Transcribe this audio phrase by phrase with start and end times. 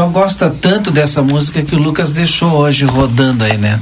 [0.00, 3.80] Pessoal gosta tanto dessa música que o Lucas deixou hoje rodando aí, né?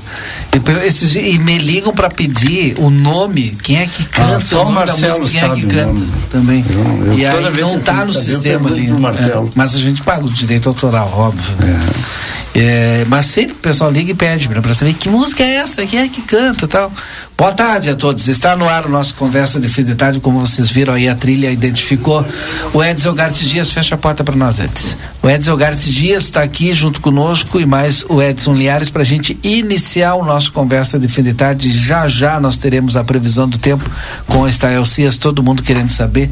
[0.53, 4.41] E, esses, e me ligam para pedir o nome, quem é que ah, canta, ah,
[4.41, 6.65] só o Marcelo música, quem é que canta também.
[6.71, 8.89] Eu, eu, e aí não tá no sistema ali.
[8.89, 11.55] É, mas a gente paga o direito autoral, óbvio.
[11.59, 11.81] Né?
[12.15, 12.18] É.
[12.55, 16.01] É, mas sempre o pessoal liga e pede para saber que música é essa, quem
[16.01, 16.93] é que canta tal.
[17.37, 18.27] Boa tarde a todos.
[18.27, 21.15] Está no ar o nosso Conversa de Fim de Tarde, como vocês viram aí, a
[21.15, 22.27] trilha identificou.
[22.73, 24.97] O Edson Gartes Dias, fecha a porta para nós, Edson.
[25.23, 29.05] O Edson Gartes Dias está aqui junto conosco e mais o Edson Liares para a
[29.05, 31.71] gente iniciar o nosso Conversa de Fim de Tarde.
[31.71, 33.89] Já já nós teremos a previsão do tempo
[34.27, 36.31] com a Estael Cias, todo mundo querendo saber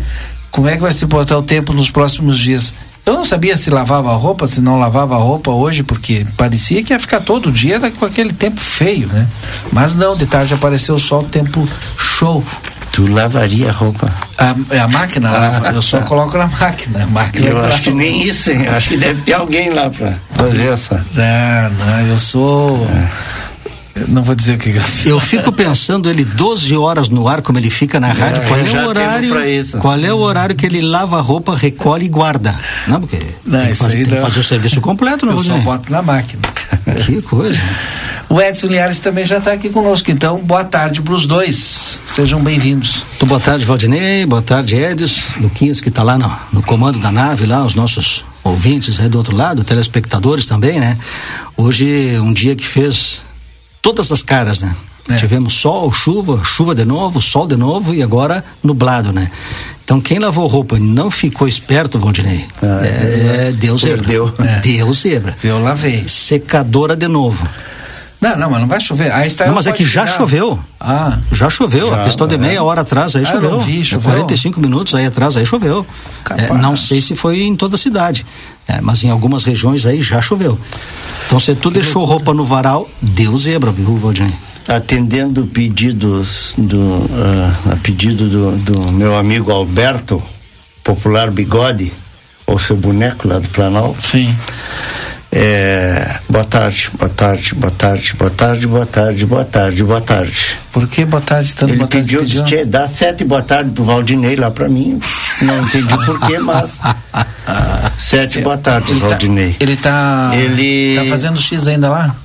[0.50, 2.72] como é que vai se portar o tempo nos próximos dias.
[3.06, 6.82] Eu não sabia se lavava a roupa, se não lavava a roupa hoje, porque parecia
[6.82, 9.28] que ia ficar todo dia com aquele tempo feio, né?
[9.72, 12.44] Mas não, de tarde apareceu só o tempo show.
[12.90, 14.12] Tu lavaria a roupa?
[14.36, 16.04] A, é a máquina ah, lava, eu só tá.
[16.04, 17.04] coloco na máquina.
[17.04, 18.66] A máquina eu acho que nem isso, hein?
[18.66, 21.06] Acho que deve ter alguém lá para fazer essa.
[21.14, 22.88] Não, não, eu sou.
[22.90, 23.35] É
[24.08, 27.58] não vou dizer o que eu Eu fico pensando ele 12 horas no ar, como
[27.58, 29.34] ele fica na rádio, é, qual é o horário?
[29.80, 32.54] Qual é o horário que ele lava a roupa, recolhe e guarda?
[32.86, 35.56] Não, porque não, tem, que fazer, tem que fazer o serviço completo, não Eu só
[35.58, 36.42] boto na máquina.
[37.04, 37.60] Que coisa.
[38.28, 42.00] O Edson Liares também já está aqui conosco, então boa tarde para os dois.
[42.06, 43.02] Sejam bem-vindos.
[43.16, 47.12] Então, boa tarde, Valdinei, boa tarde, Edson, Luquinhas, que está lá no, no comando da
[47.12, 50.96] nave, lá, os nossos ouvintes aí do outro lado, telespectadores também, né?
[51.56, 53.20] Hoje, um dia que fez
[53.86, 54.74] todas as caras, né?
[55.08, 55.14] É.
[55.14, 59.30] Tivemos sol, chuva, chuva de novo, sol de novo e agora nublado, né?
[59.84, 64.12] Então quem lavou roupa e não ficou esperto, Valdinei, ah, é, é, Deus zebra.
[64.40, 64.58] É.
[64.58, 65.36] Deus zebra.
[65.44, 66.02] Eu lavei.
[66.08, 67.48] Secadora de novo.
[68.26, 69.12] Não, não, mas não vai chover.
[69.12, 70.58] Aí está não, mas é que já choveu.
[70.80, 71.18] Ah.
[71.30, 71.90] Já choveu.
[71.90, 73.60] Já, a questão de meia hora atrás aí ah, choveu.
[73.60, 74.10] Vi, choveu.
[74.10, 75.86] 45 minutos aí atrás aí choveu.
[76.36, 78.26] É, não sei se foi em toda a cidade,
[78.66, 80.58] é, mas em algumas regiões aí já choveu.
[81.26, 82.16] Então se tu que deixou loucura.
[82.16, 84.32] roupa no varal, deu zebra, viu, Valdir?
[84.66, 90.20] Atendendo pedidos do uh, a pedido do, do meu amigo Alberto,
[90.82, 91.92] popular Bigode,
[92.44, 94.02] ou seu boneco lá do Planalto.
[94.02, 94.34] Sim.
[95.38, 100.56] É, boa tarde, boa tarde, boa tarde, boa tarde, boa tarde, boa tarde, boa tarde.
[100.72, 102.06] Por que boa tarde tanto Ele boa tarde?
[102.06, 102.42] Pediu, pediu?
[102.42, 104.98] Disse, dá sete boa tarde pro Valdinei lá pra mim.
[105.42, 106.70] Não entendi por quê, mas
[108.00, 109.50] sete boa tarde, ele tá- Valdinei.
[109.52, 112.16] Tá, ele tá ele tá fazendo X ainda lá?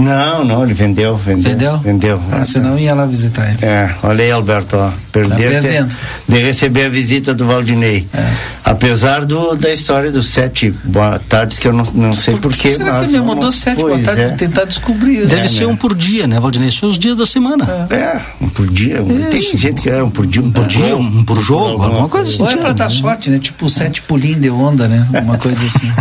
[0.00, 1.50] Não, não, ele vendeu, vendeu.
[1.50, 1.78] Vendeu?
[1.78, 2.22] Vendeu.
[2.32, 3.64] Ah, senão ia lá visitar ele.
[3.64, 4.90] É, olha aí, Alberto, ó.
[5.12, 5.88] Perdeu tá
[6.28, 8.06] de receber a visita do Valdinei.
[8.14, 8.60] É.
[8.62, 12.92] Apesar do, da história dos sete boa tardes, que eu não, não sei porquê, será
[12.92, 13.08] mas.
[13.08, 14.30] que ele mandou sete boa tardes é.
[14.30, 15.28] tentar descobrir isso?
[15.28, 15.66] Deve é, ser né?
[15.66, 16.70] um por dia, né, Valdinei?
[16.70, 17.88] São os dias da semana.
[17.90, 19.02] É, é um por dia.
[19.02, 22.08] Um, tem gente que é um por dia, um por dia, um, por jogo, alguma
[22.08, 22.42] coisa assim.
[22.42, 23.40] Ou é pra dar sorte, né?
[23.40, 25.06] Tipo sete pulinhos de onda, né?
[25.20, 25.92] Uma coisa assim.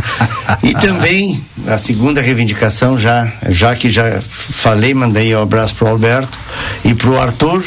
[0.62, 6.38] e também, a segunda reivindicação, já, já que já falei, mandei um abraço pro Alberto
[6.84, 7.64] e pro Arthur,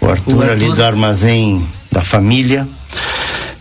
[0.00, 0.50] o Arthur, o Arthur.
[0.50, 2.66] ali do armazém da família,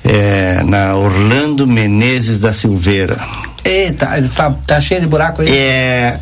[0.04, 3.18] é, na Orlando Menezes da Silveira.
[3.64, 5.50] Eita, tá, tá cheio de buraco aí?
[5.50, 6.19] É,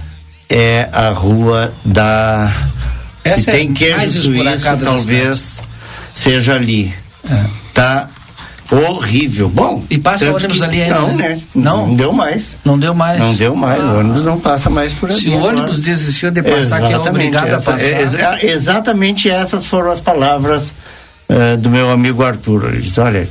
[0.50, 2.52] é a rua da.
[3.24, 5.62] Essa Se é tem queijo suíço, talvez
[6.14, 6.94] seja ali.
[7.30, 7.44] É.
[7.74, 8.08] Tá
[8.72, 9.50] horrível.
[9.50, 9.84] Bom.
[9.90, 11.00] E passa o ônibus ali ainda?
[11.00, 11.30] Não, né?
[11.30, 11.42] né?
[11.54, 11.88] Não?
[11.88, 12.58] Não deu mais.
[12.66, 13.20] Não deu mais.
[13.20, 13.80] Não deu mais.
[13.80, 13.94] Ah.
[13.94, 15.20] O ônibus não passa mais por ali.
[15.20, 17.86] Se o ônibus desistiu de passar, que é obrigado essa, a passar.
[17.86, 20.74] É, é, exatamente essas foram as palavras
[21.30, 22.70] uh, do meu amigo Arthur.
[22.70, 23.30] Ele disse: olha,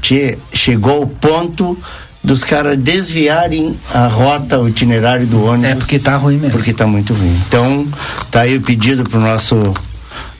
[0.00, 1.76] tchê, chegou o ponto
[2.22, 5.70] dos caras desviarem a rota, o itinerário do ônibus.
[5.70, 6.56] É porque tá ruim mesmo.
[6.56, 7.42] Porque tá muito ruim.
[7.48, 7.86] Então,
[8.30, 9.74] tá aí o pedido pro nosso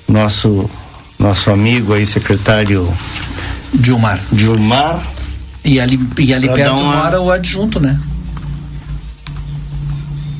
[0.06, 0.70] nosso
[1.18, 2.88] nosso amigo aí, secretário
[3.74, 4.20] Dilmar.
[4.32, 5.02] Dilmar.
[5.64, 6.96] E ali, e ali perto uma...
[6.96, 7.98] mora o adjunto, né?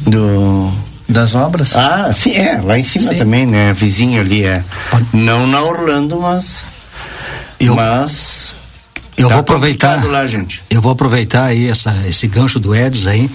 [0.06, 0.72] Do.
[1.08, 1.74] Das obras?
[1.74, 3.18] Ah, sim, é, lá em cima sim.
[3.18, 3.72] também, né?
[3.72, 4.62] Vizinho ali, é.
[5.12, 6.64] Não na Orlando, mas.
[7.58, 8.54] Eu, mas.
[9.16, 10.04] Eu tá vou aproveitar.
[10.04, 10.62] Lá, gente.
[10.70, 13.30] Eu vou aproveitar aí essa, esse gancho do Eds aí.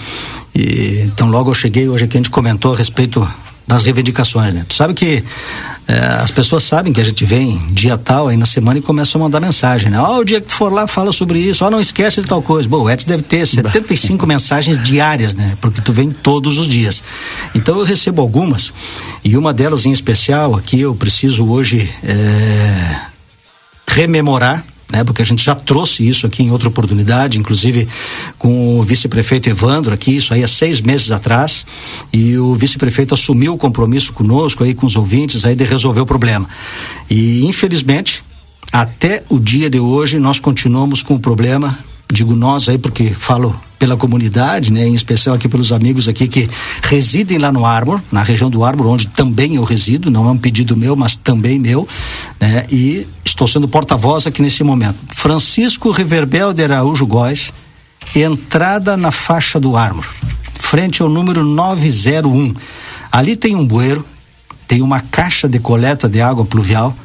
[0.56, 3.28] E, então, logo eu cheguei hoje aqui, a gente comentou a respeito
[3.68, 4.66] das reivindicações, né?
[4.68, 5.24] Tu sabe que
[5.88, 9.22] é, as pessoas sabem que a gente vem dia tal aí na semana e começam
[9.22, 10.00] a mandar mensagem, né?
[10.00, 12.22] Ó, oh, o dia que tu for lá, fala sobre isso, ó, oh, não esquece
[12.22, 12.68] de tal coisa.
[12.68, 15.58] Bom, o Edson deve ter 75 mensagens diárias, né?
[15.60, 17.04] Porque tu vem todos os dias.
[17.54, 18.74] Então eu recebo algumas,
[19.24, 22.96] e uma delas em especial aqui eu preciso hoje é,
[23.88, 24.64] rememorar
[24.94, 25.04] né?
[25.04, 27.88] Porque a gente já trouxe isso aqui em outra oportunidade, inclusive
[28.38, 31.66] com o vice-prefeito Evandro aqui, isso aí há seis meses atrás,
[32.14, 36.06] e o vice-prefeito assumiu o compromisso conosco aí, com os ouvintes aí de resolver o
[36.06, 36.48] problema.
[37.10, 38.24] E infelizmente,
[38.72, 41.78] até o dia de hoje, nós continuamos com o problema
[42.14, 46.50] digo nós aí porque falo pela comunidade, né, em especial aqui pelos amigos aqui que
[46.84, 50.38] residem lá no Arbor, na região do Arbor, onde também eu resido, não é um
[50.38, 51.86] pedido meu, mas também meu,
[52.40, 54.96] né, e estou sendo porta-voz aqui nesse momento.
[55.10, 57.52] Francisco Reverbel de Araújo Góes,
[58.16, 60.06] entrada na faixa do Arbor,
[60.54, 62.54] frente ao número 901.
[63.12, 64.06] Ali tem um bueiro,
[64.66, 66.96] tem uma caixa de coleta de água pluvial,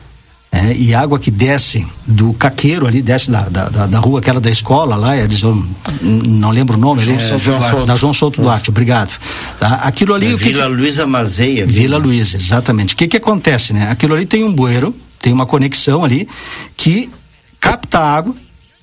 [0.51, 4.51] é, e água que desce do caqueiro ali, desce da, da, da, rua aquela da
[4.51, 5.29] escola lá, é,
[6.03, 9.13] não lembro o nome, João ali, João da João Souto Duarte, obrigado.
[9.59, 9.75] Tá?
[9.83, 10.33] Aquilo ali.
[10.33, 11.67] É, Vila que, Luiza Mazeia.
[11.67, 12.95] Vila Luiza, exatamente.
[12.95, 13.91] O que que acontece, né?
[13.91, 16.27] Aquilo ali tem um bueiro, tem uma conexão ali
[16.77, 17.11] que
[17.61, 18.35] capta água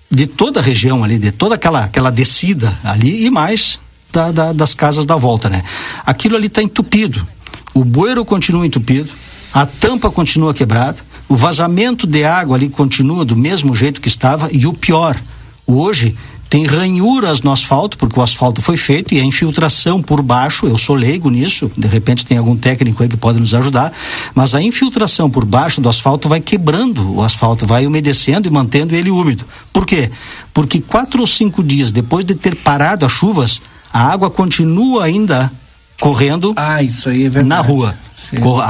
[0.10, 3.80] de toda a região ali, de toda aquela, aquela descida ali e mais
[4.12, 5.64] da, da, das casas da volta, né?
[6.06, 7.28] Aquilo ali está entupido.
[7.74, 9.10] O bueiro continua entupido,
[9.52, 14.50] a tampa continua quebrada o vazamento de água ali continua do mesmo jeito que estava
[14.52, 15.20] e o pior,
[15.66, 16.16] hoje
[16.50, 20.78] tem ranhuras no asfalto, porque o asfalto foi feito e a infiltração por baixo, eu
[20.78, 23.92] sou leigo nisso, de repente tem algum técnico aí que pode nos ajudar,
[24.34, 28.96] mas a infiltração por baixo do asfalto vai quebrando o asfalto, vai umedecendo e mantendo
[28.96, 29.44] ele úmido.
[29.74, 30.12] Por quê?
[30.54, 33.60] Porque quatro ou cinco dias depois de ter parado as chuvas,
[33.92, 35.52] a água continua ainda
[36.00, 37.98] correndo ah, é na rua.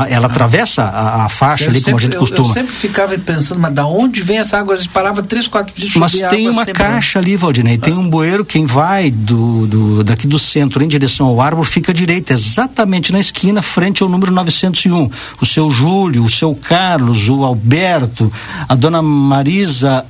[0.09, 2.47] Ela atravessa a, a faixa eu ali, sempre, como a gente costuma.
[2.47, 4.73] Eu, eu, sempre ficava pensando, mas da onde vem essa água?
[4.73, 8.43] A gente parava três, quatro dias Mas tem uma caixa ali, Valdinei, tem um bueiro,
[8.43, 13.11] quem vai do, do, daqui do centro em direção ao árvore fica à direita, exatamente
[13.11, 15.09] na esquina, frente ao número 901.
[15.41, 18.31] O seu Júlio, o seu Carlos, o Alberto,
[18.67, 20.05] a dona Marisa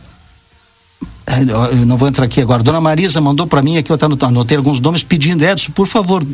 [1.28, 2.62] eu não vou entrar aqui agora.
[2.62, 6.26] Dona Marisa mandou para mim aqui, eu anotei alguns nomes pedindo, Edson, por favor,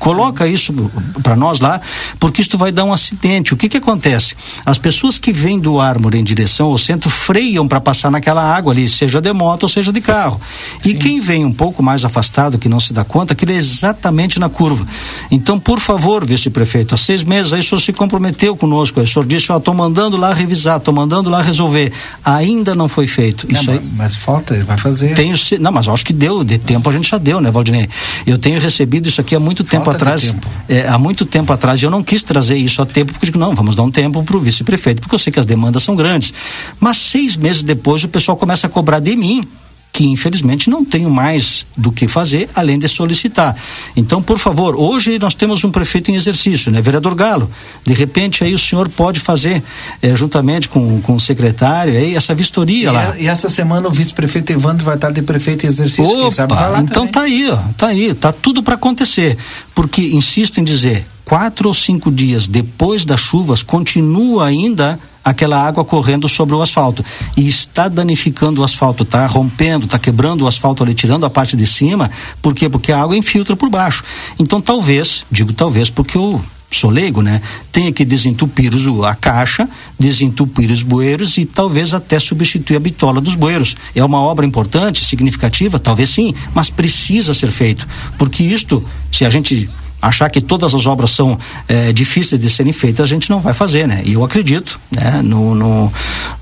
[0.00, 0.72] coloca isso
[1.22, 1.80] para nós lá,
[2.18, 3.54] porque isso vai dar um acidente.
[3.54, 4.34] O que que acontece?
[4.66, 8.72] As pessoas que vêm do Ármore em direção ao centro freiam para passar naquela água
[8.72, 10.40] ali, seja de moto ou seja de carro.
[10.82, 10.90] Sim.
[10.90, 14.40] E quem vem um pouco mais afastado, que não se dá conta, aquilo é exatamente
[14.40, 14.84] na curva.
[15.30, 19.24] Então, por favor, vice-prefeito, há seis meses aí o senhor se comprometeu conosco, o senhor
[19.24, 21.92] disse, ó, tô mandando lá revisar, tô mandando lá resolver.
[22.24, 23.46] Ainda não foi feito.
[23.48, 23.80] Não, isso aí.
[23.94, 25.14] Mas falta, ele vai fazer.
[25.14, 27.88] Tenho, não, mas acho que deu, de tempo a gente já deu, né, Valdinei?
[28.26, 30.22] Eu tenho recebido isso aqui há muito tempo falta atrás.
[30.22, 30.48] Tempo.
[30.68, 33.38] É, há muito tempo atrás, e eu não quis trazer isso a tempo, porque digo,
[33.38, 35.94] não, vamos dar um tempo para o vice-prefeito, porque eu sei que as demandas são
[35.94, 36.32] grandes.
[36.80, 39.46] Mas seis meses depois o pessoal começa a cobrar de mim
[39.92, 43.54] que infelizmente não tenho mais do que fazer além de solicitar.
[43.94, 46.80] Então, por favor, hoje nós temos um prefeito em exercício, né?
[46.80, 47.50] Vereador Galo,
[47.84, 49.62] de repente aí o senhor pode fazer,
[50.00, 53.12] eh, juntamente com, com o secretário, aí, essa vistoria e lá.
[53.12, 56.04] A, e essa semana o vice-prefeito Evandro vai estar de prefeito em exercício.
[56.04, 57.12] Opa, sabe, então também.
[57.12, 59.36] tá aí, ó, tá aí, tá tudo para acontecer.
[59.74, 65.84] Porque, insisto em dizer, quatro ou cinco dias depois das chuvas, continua ainda aquela água
[65.84, 67.04] correndo sobre o asfalto
[67.36, 71.56] e está danificando o asfalto, está rompendo, está quebrando o asfalto ali, tirando a parte
[71.56, 72.10] de cima,
[72.40, 72.68] por quê?
[72.68, 74.04] Porque a água infiltra por baixo.
[74.38, 76.40] Então talvez, digo talvez, porque o
[76.76, 77.40] sou leigo, né?
[77.70, 78.72] Tenha que desentupir
[79.06, 83.76] a caixa, desentupir os bueiros e talvez até substituir a bitola dos bueiros.
[83.94, 87.86] É uma obra importante, significativa, talvez sim, mas precisa ser feito,
[88.16, 89.68] porque isto, se a gente
[90.02, 93.54] achar que todas as obras são é, difíceis de serem feitas, a gente não vai
[93.54, 94.02] fazer, né?
[94.04, 95.22] E eu acredito, né?
[95.22, 95.92] No, no,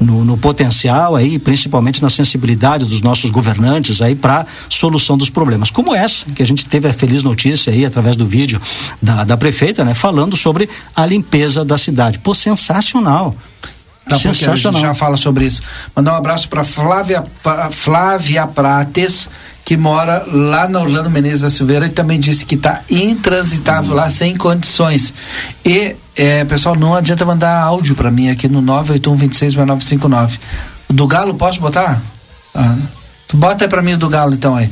[0.01, 5.71] no, no potencial aí, principalmente na sensibilidade dos nossos governantes aí para solução dos problemas,
[5.71, 8.61] como essa que a gente teve a feliz notícia aí através do vídeo
[9.03, 9.93] da, da prefeita, né?
[9.93, 12.19] Falando sobre a limpeza da cidade.
[12.19, 13.37] Pô, sensacional.
[14.09, 14.55] Tá, Sensacional.
[14.55, 15.63] a gente já fala sobre isso.
[15.95, 19.29] Mandar um abraço para Flávia, pra Flávia Prates,
[19.71, 24.11] que mora lá na Orlando Menezes da Silveira e também disse que está intransitável lá,
[24.11, 25.15] sem condições.
[25.65, 30.41] E, é, pessoal, não adianta mandar áudio para mim aqui no 981266959.
[30.89, 32.03] O do Galo, posso botar?
[32.53, 32.75] Ah,
[33.29, 34.69] tu bota aí para mim o do Galo, então aí.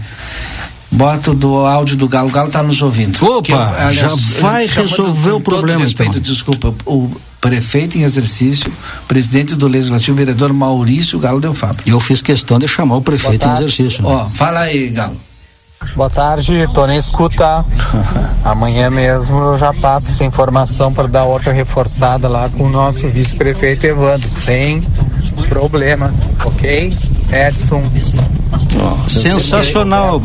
[0.91, 3.25] Bota do áudio do Galo, o Galo está nos ouvindo.
[3.25, 4.09] Opa, que, aliás, já
[4.41, 5.81] vai resolver o problema.
[5.85, 6.23] respeito, então.
[6.23, 7.09] desculpa, o
[7.41, 8.73] prefeito em exercício,
[9.07, 11.83] presidente do Legislativo, vereador Maurício Galo Del Fábio.
[11.87, 14.03] Eu fiz questão de chamar o prefeito em exercício.
[14.03, 14.09] Né?
[14.09, 15.17] Ó, fala aí, Galo.
[15.95, 17.65] Boa tarde, tô nem escuta.
[18.45, 23.09] Amanhã mesmo eu já passo essa informação para dar outra reforçada lá com o nosso
[23.09, 24.83] vice-prefeito Evandro, sem
[25.49, 26.93] problemas, ok?
[27.33, 27.83] Edson.
[28.81, 30.19] Oh, sensacional,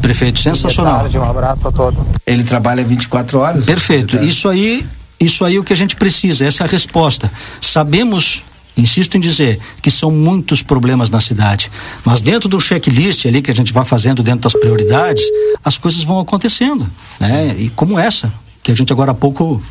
[0.00, 1.00] prefeito, sensacional.
[1.00, 2.06] Tarde, um abraço a todos.
[2.24, 3.64] Ele trabalha 24 horas?
[3.64, 4.16] Perfeito.
[4.24, 4.86] Isso aí
[5.18, 7.30] isso aí é o que a gente precisa, essa é a resposta.
[7.60, 8.44] Sabemos
[8.76, 11.70] insisto em dizer que são muitos problemas na cidade,
[12.04, 15.22] mas dentro do checklist ali que a gente vai fazendo dentro das prioridades,
[15.64, 16.90] as coisas vão acontecendo,
[17.20, 17.54] né?
[17.56, 19.62] E como essa que a gente agora há pouco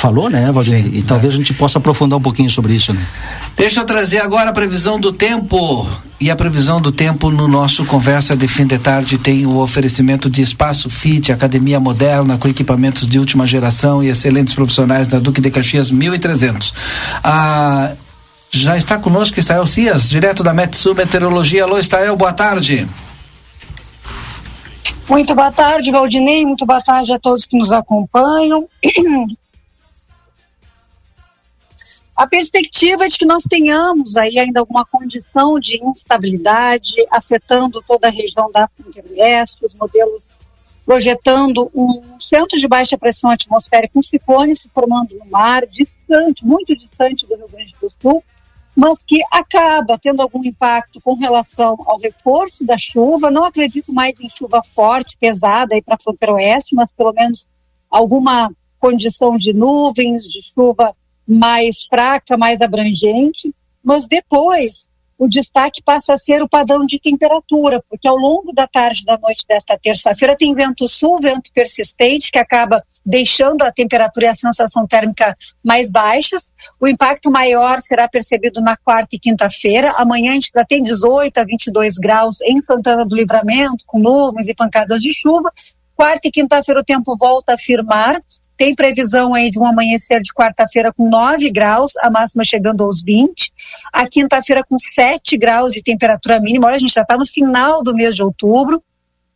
[0.00, 0.94] falou, né, Valdir?
[0.94, 3.06] E talvez a gente possa aprofundar um pouquinho sobre isso, né?
[3.54, 5.86] Deixa eu trazer agora a previsão do tempo.
[6.18, 10.30] E a previsão do tempo no nosso Conversa de Fim de Tarde tem o oferecimento
[10.30, 15.40] de Espaço Fit, academia moderna com equipamentos de última geração e excelentes profissionais da Duque
[15.40, 16.72] de Caxias 1300.
[17.22, 17.92] Ah,
[18.50, 21.64] já está conosco Estael Cias, direto da Metsu Meteorologia.
[21.64, 22.88] Alô, Estael, boa tarde.
[25.06, 26.46] Muito boa tarde, Valdinei.
[26.46, 28.66] Muito boa tarde a todos que nos acompanham.
[32.16, 38.08] A perspectiva é de que nós tenhamos aí ainda alguma condição de instabilidade afetando toda
[38.08, 40.36] a região da fronteira os modelos
[40.84, 46.76] projetando um centro de baixa pressão atmosférica, um ciclone se formando no mar, distante, muito
[46.76, 48.24] distante do Rio Grande do Sul,
[48.74, 53.30] mas que acaba tendo algum impacto com relação ao reforço da chuva.
[53.30, 57.46] Não acredito mais em chuva forte, pesada aí para a fronteira oeste, mas pelo menos
[57.90, 60.94] alguma condição de nuvens, de chuva
[61.30, 67.84] mais fraca, mais abrangente, mas depois o destaque passa a ser o padrão de temperatura,
[67.90, 72.38] porque ao longo da tarde da noite desta terça-feira tem vento sul, vento persistente, que
[72.38, 76.50] acaba deixando a temperatura e a sensação térmica mais baixas.
[76.80, 79.92] O impacto maior será percebido na quarta e quinta-feira.
[79.98, 84.48] Amanhã a gente já tem 18 a 22 graus em Santana do Livramento, com nuvens
[84.48, 85.52] e pancadas de chuva.
[85.94, 88.18] Quarta e quinta-feira o tempo volta a firmar.
[88.60, 93.02] Tem previsão aí de um amanhecer de quarta-feira com 9 graus, a máxima chegando aos
[93.02, 93.50] 20.
[93.90, 96.66] A quinta-feira com 7 graus de temperatura mínima.
[96.66, 98.82] Olha, a gente já está no final do mês de outubro.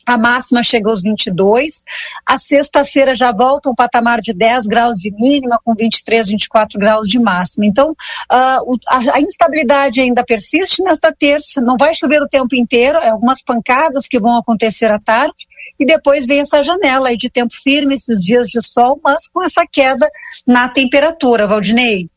[0.04, 1.84] a máxima chega aos 22.
[2.26, 7.08] A sexta-feira já volta um patamar de 10 graus de mínima, com 23, 24 graus
[7.08, 7.64] de máxima.
[7.64, 11.62] Então, uh, a, a, instabilidade ainda persiste nesta terça.
[11.62, 15.46] Não vai chover o tempo inteiro, é algumas pancadas que vão acontecer à tarde.
[15.78, 19.42] E depois vem essa janela aí de tempo firme, esses dias de sol, mas com
[19.42, 20.08] essa queda
[20.46, 22.08] na temperatura, Valdinei.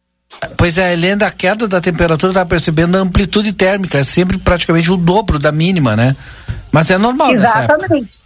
[0.57, 4.91] Pois é, além da queda da temperatura, está percebendo a amplitude térmica, é sempre praticamente
[4.91, 6.15] o dobro da mínima, né?
[6.71, 8.25] Mas é normal, Exatamente.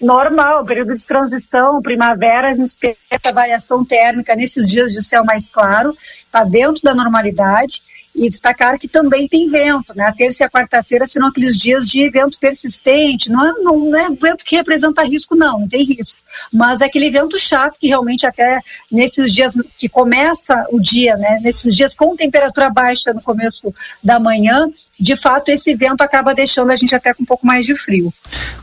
[0.00, 5.22] Normal, período de transição, primavera, a gente tem essa variação térmica nesses dias de céu
[5.24, 7.82] mais claro, está dentro da normalidade
[8.14, 10.04] e destacar que também tem vento, né?
[10.04, 14.10] A terça e a quarta-feira serão aqueles dias de vento persistente, não é, não é
[14.10, 16.18] vento que representa risco, não, não tem risco,
[16.52, 21.38] mas é aquele vento chato que realmente até nesses dias que começa o dia, né?
[21.42, 26.70] Nesses dias com temperatura baixa no começo da manhã, de fato esse vento acaba deixando
[26.70, 28.12] a gente até com um pouco mais de frio.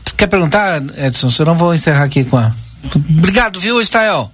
[0.04, 1.30] Tu quer perguntar, Edson?
[1.30, 2.52] Se eu não vou encerrar aqui com a...
[2.94, 4.30] Obrigado, viu, Estael?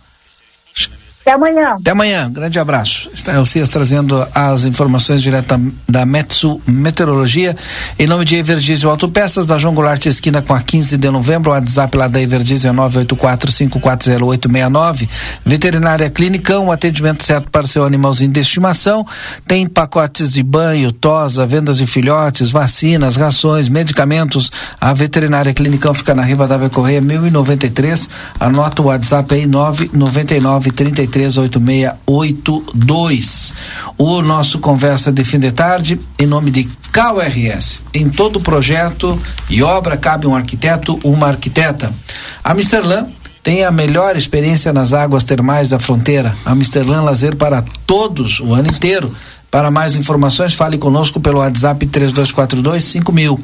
[1.25, 1.76] Até amanhã.
[1.81, 2.31] Até amanhã.
[2.31, 3.11] Grande abraço.
[3.14, 7.57] Está Elcias trazendo as informações direto da Metsu Meteorologia.
[7.99, 11.50] Em nome de Everdiesel Autopeças, da João Goulart Esquina com a 15 de novembro.
[11.50, 15.09] O WhatsApp lá da Everdiesel é 984-540869.
[15.47, 19.07] Veterinária Clinicão, um atendimento certo para seu animalzinho de estimação.
[19.47, 24.52] Tem pacotes de banho, tosa, vendas de filhotes, vacinas, rações, medicamentos.
[24.78, 28.11] A Veterinária Clinicão fica na Riva da Correia 1093.
[28.38, 33.54] Anota o WhatsApp aí 999 33 368682.
[33.97, 37.83] O nosso Conversa de Fim de Tarde, em nome de KRS.
[37.94, 39.16] Em todo projeto
[39.49, 41.94] e obra cabe um arquiteto, uma arquiteta.
[42.42, 43.06] Amsterdã
[43.44, 46.35] tem a melhor experiência nas águas termais da fronteira.
[46.44, 49.14] Amsterdã Lazer para todos o ano inteiro.
[49.54, 53.38] Para mais informações, fale conosco pelo WhatsApp 3242 5000.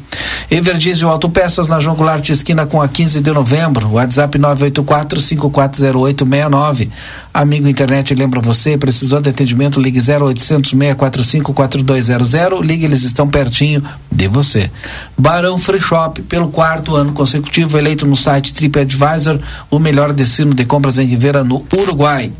[0.50, 3.92] Everdiesel Autopeças na João Goulart esquina com a 15 de novembro.
[3.92, 6.90] WhatsApp 984 540869.
[7.32, 12.60] Amigo internet lembra você, precisou de atendimento, ligue 0800 645 4200.
[12.60, 14.68] Ligue, eles estão pertinho de você.
[15.16, 19.38] Barão Free Shop, pelo quarto ano consecutivo, eleito no site TripAdvisor,
[19.70, 22.32] o melhor destino de compras em Rivera, no Uruguai.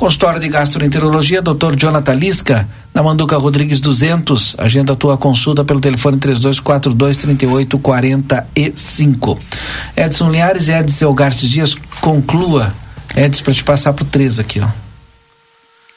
[0.00, 1.76] Consultório de Gastroenterologia, Dr.
[1.76, 4.56] Jonathan Lisca, na Manduca Rodrigues 200.
[4.56, 9.38] Agenda tua consulta pelo telefone 3242 3845.
[9.94, 12.72] Edson Linhares e Edson Elgartes Dias, conclua.
[13.14, 14.68] Edson, para te passar pro três aqui, ó.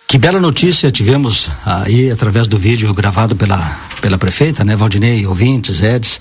[0.05, 5.81] Que bela notícia tivemos aí através do vídeo gravado pela, pela prefeita, né, Valdinei, ouvintes,
[5.81, 6.19] Eds,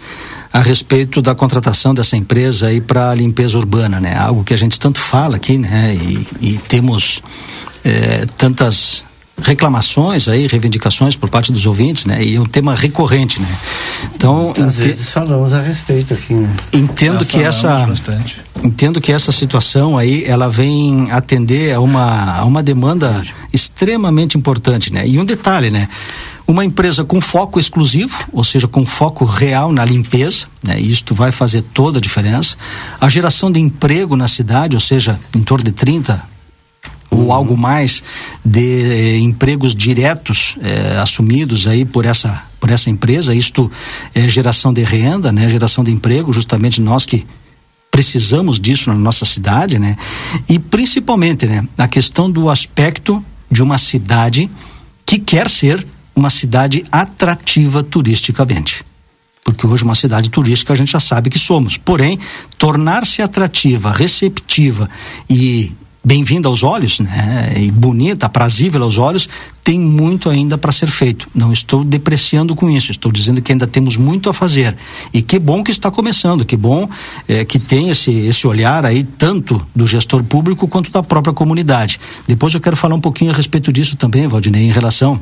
[0.52, 4.16] a respeito da contratação dessa empresa aí para limpeza urbana, né?
[4.16, 5.96] Algo que a gente tanto fala aqui, né?
[5.96, 7.20] E, e temos
[7.84, 9.04] é, tantas
[9.38, 12.22] reclamações aí, reivindicações por parte dos ouvintes, né?
[12.22, 13.58] E é um tema recorrente, né?
[14.14, 16.34] Então, às vezes falamos a respeito aqui.
[16.34, 16.48] Né?
[16.72, 18.40] Entendo que essa bastante.
[18.62, 24.92] entendo que essa situação aí ela vem atender a uma a uma demanda extremamente importante,
[24.92, 25.06] né?
[25.06, 25.88] E um detalhe, né?
[26.46, 30.78] Uma empresa com foco exclusivo, ou seja, com foco real na limpeza, né?
[30.78, 32.56] Isto vai fazer toda a diferença.
[33.00, 36.32] A geração de emprego na cidade, ou seja, em torno de 30
[37.12, 38.02] ou algo mais
[38.44, 43.34] de eh, empregos diretos eh, assumidos aí por essa por essa empresa.
[43.34, 43.70] Isto
[44.14, 45.48] é geração de renda né?
[45.48, 47.26] Geração de emprego justamente nós que
[47.90, 49.96] precisamos disso na nossa cidade né?
[50.48, 54.50] E principalmente né a questão do aspecto de uma cidade
[55.04, 58.84] que quer ser uma cidade atrativa turisticamente.
[59.44, 61.76] Porque hoje uma cidade turística a gente já sabe que somos.
[61.76, 62.18] Porém,
[62.56, 64.88] tornar-se atrativa, receptiva
[65.28, 65.72] e
[66.04, 67.54] bem-vinda aos olhos, né?
[67.56, 69.28] E bonita, aprazível aos olhos,
[69.62, 71.28] tem muito ainda para ser feito.
[71.34, 74.76] Não estou depreciando com isso, estou dizendo que ainda temos muito a fazer.
[75.12, 76.88] E que bom que está começando, que bom
[77.28, 82.00] é, que tem esse, esse olhar aí, tanto do gestor público quanto da própria comunidade.
[82.26, 85.20] Depois eu quero falar um pouquinho a respeito disso também, Valdinei, em relação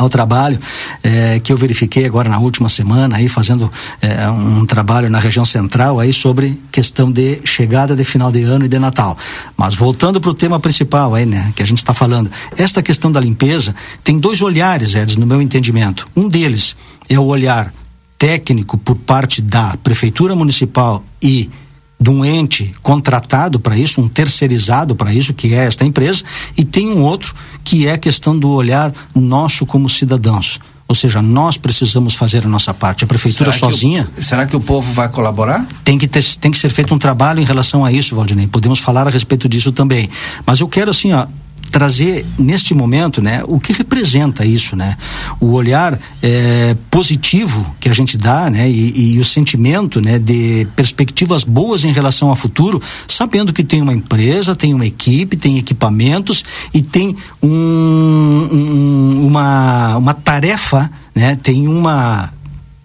[0.00, 0.58] ao trabalho
[1.02, 5.44] é, que eu verifiquei agora na última semana aí fazendo é, um trabalho na região
[5.44, 9.16] central aí sobre questão de chegada de final de ano e de Natal.
[9.56, 13.10] Mas voltando para o tema principal aí né que a gente está falando esta questão
[13.10, 16.08] da limpeza tem dois olhares Edson no meu entendimento.
[16.16, 16.76] Um deles
[17.08, 17.72] é o olhar
[18.18, 21.50] técnico por parte da prefeitura municipal e
[21.98, 26.22] de um ente contratado para isso, um terceirizado para isso, que é esta empresa,
[26.56, 30.60] e tem um outro que é a questão do olhar nosso como cidadãos.
[30.88, 33.02] Ou seja, nós precisamos fazer a nossa parte.
[33.02, 34.04] A prefeitura será sozinha.
[34.04, 35.66] Que o, será que o povo vai colaborar?
[35.82, 38.46] Tem que, ter, tem que ser feito um trabalho em relação a isso, Valdinei.
[38.46, 40.08] Podemos falar a respeito disso também.
[40.46, 41.26] Mas eu quero, assim, ó,
[41.70, 44.96] trazer neste momento, né, o que representa isso, né?
[45.40, 50.66] O olhar é, positivo que a gente dá, né, e, e, o sentimento, né, de
[50.76, 55.58] perspectivas boas em relação ao futuro, sabendo que tem uma empresa, tem uma equipe, tem
[55.58, 61.36] equipamentos e tem um, um, uma uma tarefa, né?
[61.36, 62.32] Tem uma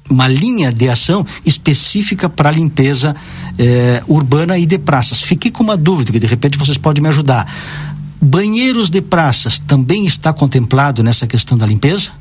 [0.10, 3.15] uma linha de ação específica para a limpeza
[3.58, 5.22] eh, urbana e de praças.
[5.22, 7.48] Fiquei com uma dúvida que de repente vocês podem me ajudar.
[8.22, 12.12] Banheiros de praças também está contemplado nessa questão da limpeza?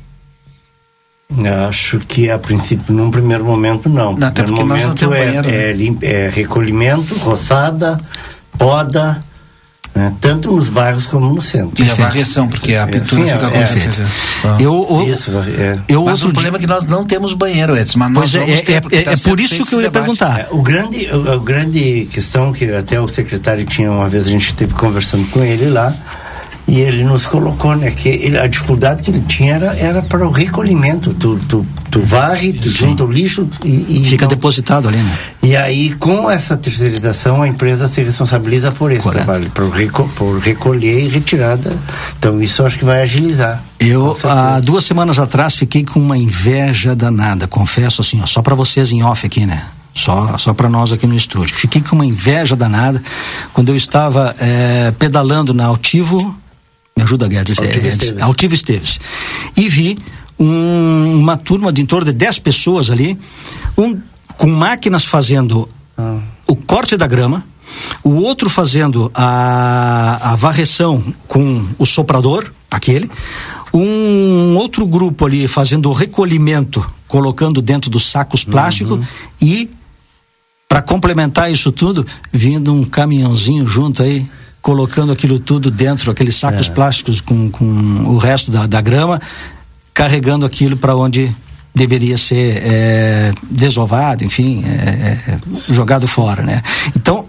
[1.67, 4.17] Acho que a princípio, num primeiro momento, não.
[4.21, 5.97] até porque momento é, banheiro, é, né?
[6.01, 8.01] é, é recolhimento, roçada,
[8.57, 9.23] poda,
[9.93, 10.13] né?
[10.19, 11.83] tanto nos bairros como no centro.
[11.83, 14.03] E a varreção, porque a pintura Sim, fica é, perfeita.
[14.43, 14.61] É.
[14.63, 15.79] Eu, eu, isso, é.
[15.87, 17.99] eu mas o problema é que nós não temos banheiro, Edson.
[17.99, 20.03] Mas pois é, é, ter, é, tá é por isso que eu ia debate.
[20.03, 20.39] perguntar.
[20.39, 24.29] É, o grande, o, a grande questão que até o secretário tinha uma vez a
[24.29, 25.93] gente esteve conversando com ele lá
[26.67, 30.25] e ele nos colocou, né, que ele, a dificuldade que ele tinha era, era para
[30.25, 31.13] o recolhimento.
[31.13, 34.29] Tu, tu, tu varre, tu junta o lixo e, e Fica não...
[34.29, 35.17] depositado ali, né?
[35.43, 39.25] E aí, com essa terceirização, a empresa se responsabiliza por esse Correto.
[39.25, 41.77] trabalho, por, reco por recolher e retirada.
[42.17, 43.61] Então, isso acho que vai agilizar.
[43.79, 48.55] Eu, há duas semanas atrás, fiquei com uma inveja danada, confesso assim, ó, só para
[48.55, 49.65] vocês em off aqui, né?
[49.93, 51.53] só só para nós aqui no estúdio.
[51.53, 53.03] Fiquei com uma inveja danada
[53.51, 56.33] quando eu estava é, pedalando na Altivo
[56.95, 57.57] me ajuda, Guedes.
[57.57, 58.21] Altivo, é, Esteves.
[58.21, 58.99] Altivo Esteves.
[59.55, 59.97] E vi
[60.41, 63.17] um, uma turma de em torno de 10 pessoas ali,
[63.77, 63.97] um,
[64.37, 66.17] com máquinas fazendo ah.
[66.47, 67.45] o corte da grama,
[68.03, 73.09] o outro fazendo a, a varreção com o soprador, aquele,
[73.71, 79.03] um outro grupo ali fazendo o recolhimento, colocando dentro dos sacos plásticos uhum.
[79.41, 79.69] e
[80.67, 84.27] para complementar isso tudo, vindo um caminhãozinho junto aí
[84.61, 86.71] colocando aquilo tudo dentro, aqueles sacos é.
[86.71, 89.19] plásticos com, com o resto da, da grama,
[89.93, 91.33] carregando aquilo para onde
[91.73, 95.37] deveria ser é, desovado, enfim, é,
[95.73, 96.61] jogado fora, né?
[96.95, 97.25] Então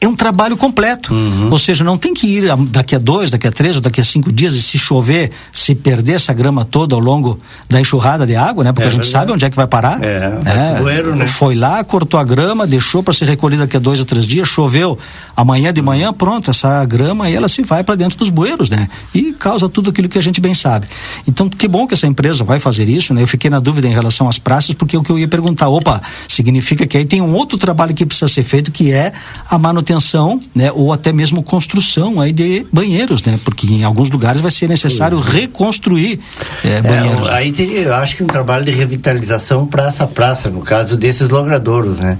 [0.00, 1.12] é um trabalho completo.
[1.12, 1.50] Uhum.
[1.50, 4.04] Ou seja, não tem que ir daqui a dois, daqui a três ou daqui a
[4.04, 8.36] cinco dias e se chover, se perder essa grama toda ao longo da enxurrada de
[8.36, 8.72] água, né?
[8.72, 9.20] Porque é a gente verdade.
[9.20, 10.02] sabe onde é que vai parar.
[10.02, 10.40] É,
[10.76, 11.26] é bueiro, né?
[11.26, 14.48] Foi lá, cortou a grama, deixou para ser recolhida daqui a dois a três dias,
[14.48, 14.96] choveu
[15.36, 18.88] amanhã de manhã, pronto, essa grama aí ela se vai para dentro dos bueiros, né?
[19.12, 20.86] E causa tudo aquilo que a gente bem sabe.
[21.26, 23.22] Então, que bom que essa empresa vai fazer isso, né?
[23.22, 26.00] Eu fiquei na dúvida em relação às praças, porque o que eu ia perguntar, opa,
[26.28, 29.12] significa que aí tem um outro trabalho que precisa ser feito, que é
[29.50, 34.10] a manutenção manutenção, né, ou até mesmo construção aí de banheiros, né, porque em alguns
[34.10, 36.20] lugares vai ser necessário reconstruir
[36.64, 37.28] é, banheiros.
[37.28, 40.96] É, aí teria, eu acho que um trabalho de revitalização praça a praça, no caso
[40.96, 42.18] desses logradouros, né,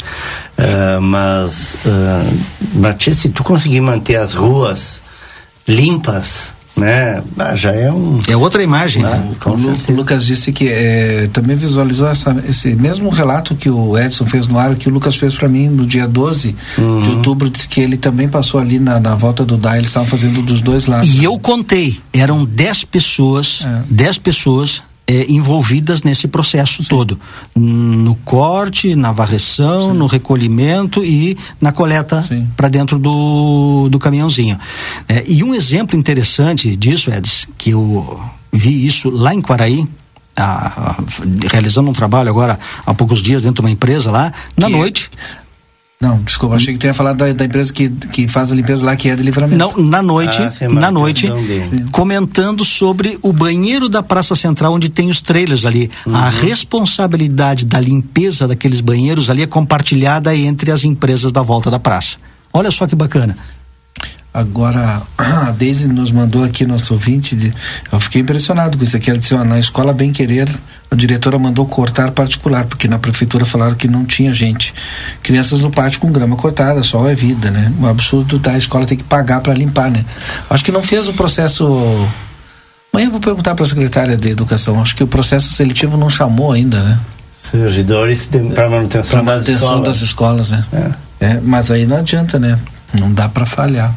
[0.58, 5.00] uh, mas, uh, Matias, se tu conseguir manter as ruas
[5.66, 7.22] limpas, né?
[7.38, 8.20] Ah, já é um.
[8.28, 9.04] É outra imagem.
[9.04, 9.32] Ah, né?
[9.46, 14.26] o, o, Lucas disse que é, também visualizou essa, esse mesmo relato que o Edson
[14.26, 17.02] fez no ar, que o Lucas fez para mim no dia 12 uhum.
[17.02, 20.08] de outubro, disse que ele também passou ali na, na volta do DAI, eles estavam
[20.08, 21.08] fazendo dos dois lados.
[21.14, 24.20] E eu contei, eram 10 pessoas, 10 é.
[24.20, 26.88] pessoas é, envolvidas nesse processo Sim.
[26.90, 27.18] todo,
[27.56, 29.98] no corte, na varreção, Sim.
[29.98, 32.22] no recolhimento e na coleta
[32.54, 34.58] para dentro do, do caminhãozinho.
[35.08, 38.20] É, e um exemplo interessante disso, Edson, que eu
[38.52, 39.88] vi isso lá em Quaraí,
[40.36, 40.96] a, a,
[41.50, 45.10] realizando um trabalho agora há poucos dias dentro de uma empresa lá, na que noite.
[46.00, 48.94] Não, desculpa, achei que tinha falado da, da, empresa que, que faz a limpeza lá,
[48.94, 49.58] que é de livramento.
[49.58, 51.28] Não, na noite, ah, na noite,
[51.90, 55.90] comentando sobre o banheiro da Praça Central, onde tem os trailers ali.
[56.06, 56.14] Uhum.
[56.14, 61.80] A responsabilidade da limpeza daqueles banheiros ali é compartilhada entre as empresas da volta da
[61.80, 62.16] praça.
[62.52, 63.36] Olha só que bacana.
[64.32, 67.52] Agora, a Deise nos mandou aqui, nosso ouvinte, de,
[67.90, 69.10] eu fiquei impressionado com isso aqui.
[69.10, 70.48] Ela disse: ó, na escola Bem Querer,
[70.90, 74.72] a diretora mandou cortar particular, porque na prefeitura falaram que não tinha gente.
[75.22, 77.72] Crianças no pátio com grama cortada, sol é vida, né?
[77.78, 80.04] O absurdo da escola ter que pagar para limpar, né?
[80.48, 82.08] Acho que não fez o processo.
[82.90, 84.80] Amanhã eu vou perguntar para a secretária de Educação.
[84.80, 86.98] Acho que o processo seletivo não chamou ainda, né?
[87.50, 90.48] Servidores para manutenção, pra manutenção das escolas.
[90.50, 90.96] das escolas, né?
[91.20, 91.26] É.
[91.26, 91.40] é.
[91.42, 92.58] Mas aí não adianta, né?
[92.94, 93.94] Não dá para falhar.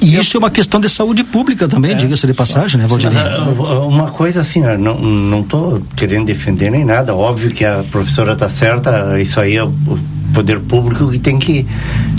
[0.00, 3.10] E isso é uma questão de saúde pública também, é, diga-se de passagem, né, Valdir?
[3.88, 8.48] Uma coisa assim, não, não tô querendo defender nem nada, óbvio que a professora está
[8.48, 9.72] certa, isso aí é o
[10.32, 11.66] poder público que tem que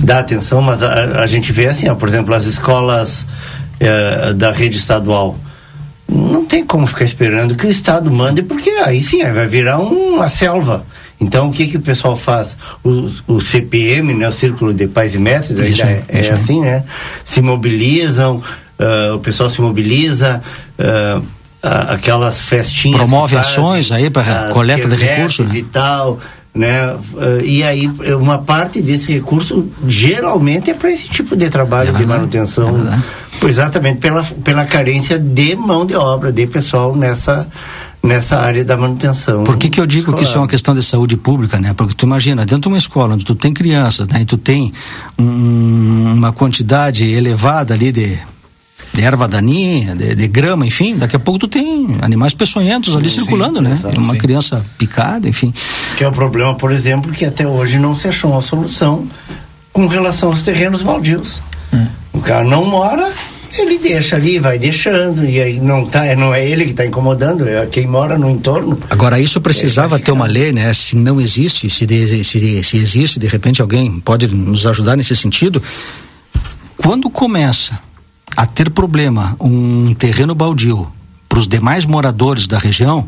[0.04, 3.26] dar atenção, mas a, a gente vê assim, ó, por exemplo, as escolas
[3.80, 5.39] é, da rede estadual,
[6.08, 10.28] não tem como ficar esperando que o Estado mande, porque aí sim vai virar uma
[10.28, 10.86] selva.
[11.20, 12.56] Então, o que que o pessoal faz?
[12.84, 16.84] O, o CPM, né, o Círculo de Pais e Mestres, ainda é, é assim, né?
[17.24, 20.42] Se mobilizam, uh, o pessoal se mobiliza,
[20.80, 21.24] uh,
[21.62, 22.98] aquelas festinhas.
[22.98, 25.50] Promove ações aí para coleta de recursos.
[25.50, 25.58] Né?
[25.58, 26.20] E tal
[26.54, 26.98] né?
[27.44, 27.88] E aí
[28.20, 33.46] uma parte desse recurso geralmente é para esse tipo de trabalho é de manutenção, é
[33.46, 37.48] exatamente pela, pela carência de mão de obra, de pessoal nessa
[38.02, 39.44] nessa área da manutenção.
[39.44, 40.18] Por que, que eu digo escolar.
[40.18, 41.74] que isso é uma questão de saúde pública, né?
[41.74, 44.22] Porque tu imagina, dentro de uma escola onde tu tem crianças, né?
[44.22, 44.72] E tu tem
[45.18, 48.18] um, uma quantidade elevada ali de
[48.92, 53.10] de erva daninha, de, de, grama, enfim, daqui a pouco tu tem animais peçonhentos ali
[53.10, 53.78] sim, circulando, sim, né?
[53.80, 54.20] Exato, uma sim.
[54.20, 55.54] criança picada, enfim.
[55.96, 59.08] Que é o problema, por exemplo, que até hoje não se achou uma solução
[59.72, 61.42] com relação aos terrenos baldios.
[61.74, 61.88] Hum.
[62.14, 63.12] O cara não mora,
[63.58, 67.48] ele deixa ali, vai deixando, e aí não, tá, não é ele que está incomodando,
[67.48, 68.80] é quem mora no entorno.
[68.90, 70.72] Agora, isso precisava ter uma lei, né?
[70.74, 75.16] Se não existe, se, de, se, se existe, de repente alguém pode nos ajudar nesse
[75.16, 75.62] sentido.
[76.78, 77.80] Quando começa
[78.38, 80.92] a ter problema um terreno baldio
[81.28, 83.08] para os demais moradores da região,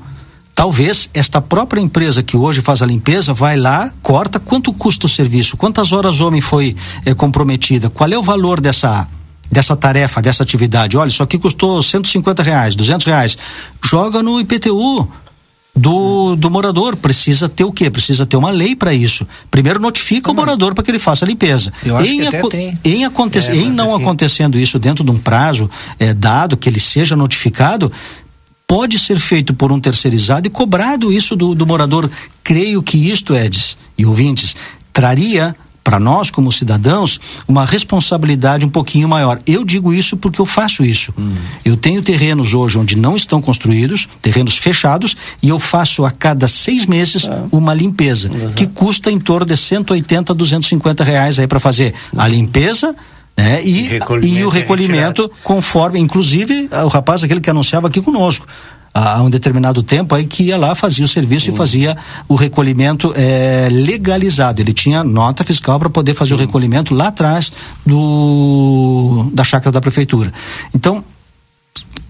[0.53, 5.09] talvez esta própria empresa que hoje faz a limpeza vai lá, corta quanto custa o
[5.09, 6.75] serviço, quantas horas o homem foi
[7.05, 9.07] é, comprometida, qual é o valor dessa
[9.51, 10.97] dessa tarefa, dessa atividade.
[10.97, 13.37] Olha, isso aqui custou 150 reais, 200 reais.
[13.83, 15.07] Joga no IPTU,
[15.75, 16.95] do, do morador.
[16.95, 17.89] Precisa ter o quê?
[17.89, 19.27] Precisa ter uma lei para isso.
[19.49, 21.71] Primeiro notifica o morador para que ele faça a limpeza.
[21.83, 22.79] Eu acho em, tem.
[22.83, 24.03] em, aconte é, em não assim...
[24.03, 27.91] acontecendo isso dentro de um prazo é, dado, que ele seja notificado,
[28.67, 32.09] pode ser feito por um terceirizado e cobrado isso do, do morador.
[32.43, 34.55] Creio que isto, Edis e ouvintes,
[34.93, 39.39] traria para nós como cidadãos uma responsabilidade um pouquinho maior.
[39.45, 41.13] Eu digo isso porque eu faço isso.
[41.17, 41.35] Hum.
[41.65, 46.47] Eu tenho terrenos hoje onde não estão construídos, terrenos fechados, e eu faço a cada
[46.47, 47.43] seis meses é.
[47.51, 48.53] uma limpeza uhum.
[48.53, 52.95] que custa em torno de 180, 250 reais aí para fazer a limpeza.
[53.35, 53.63] Né?
[53.63, 58.45] E, e o recolhimento conforme, inclusive, o rapaz aquele que anunciava aqui conosco
[58.93, 61.55] há um determinado tempo aí que ia lá, fazia o serviço uhum.
[61.55, 64.61] e fazia o recolhimento é, legalizado.
[64.61, 66.39] Ele tinha nota fiscal para poder fazer uhum.
[66.39, 67.51] o recolhimento lá atrás
[67.85, 70.31] do da chácara da prefeitura.
[70.73, 71.03] Então,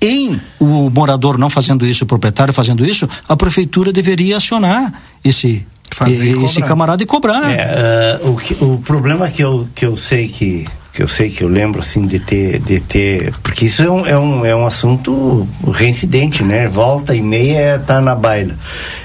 [0.02, 5.66] em o morador não fazendo isso, o proprietário fazendo isso, a prefeitura deveria acionar esse
[6.08, 7.52] esse camarada e cobrar.
[7.52, 11.30] É, uh, o, que, o problema que eu, que eu sei que que eu sei
[11.30, 14.56] que eu lembro assim de ter de ter porque isso é um, é um, é
[14.56, 16.68] um assunto reincidente né?
[16.68, 18.58] Volta e meia tá na baila.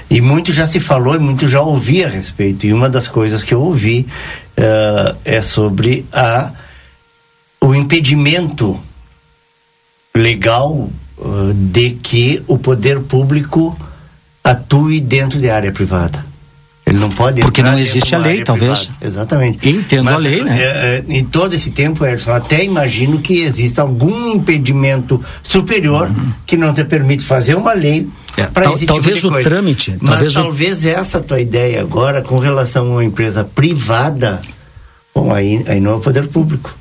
[0.09, 2.65] E muito já se falou e muito já ouvi a respeito.
[2.65, 4.07] E uma das coisas que eu ouvi
[4.57, 6.51] uh, é sobre a
[7.61, 8.79] o impedimento
[10.13, 13.77] legal uh, de que o poder público
[14.43, 16.26] atue dentro de área privada
[16.87, 18.85] ele não pode Porque não existe a lei, talvez.
[18.85, 19.07] Privada.
[19.07, 19.69] Exatamente.
[19.69, 20.57] Entendo Mas, a lei, né?
[20.57, 26.31] É, é, em todo esse tempo, Edson, até imagino que exista algum impedimento superior uhum.
[26.45, 29.97] que não te permite fazer uma lei é, tal, tipo talvez o trâmite.
[29.99, 30.89] Mas talvez, talvez o...
[30.89, 34.39] essa tua ideia agora com relação a uma empresa privada,
[35.13, 36.73] bom, aí, aí não é o poder público.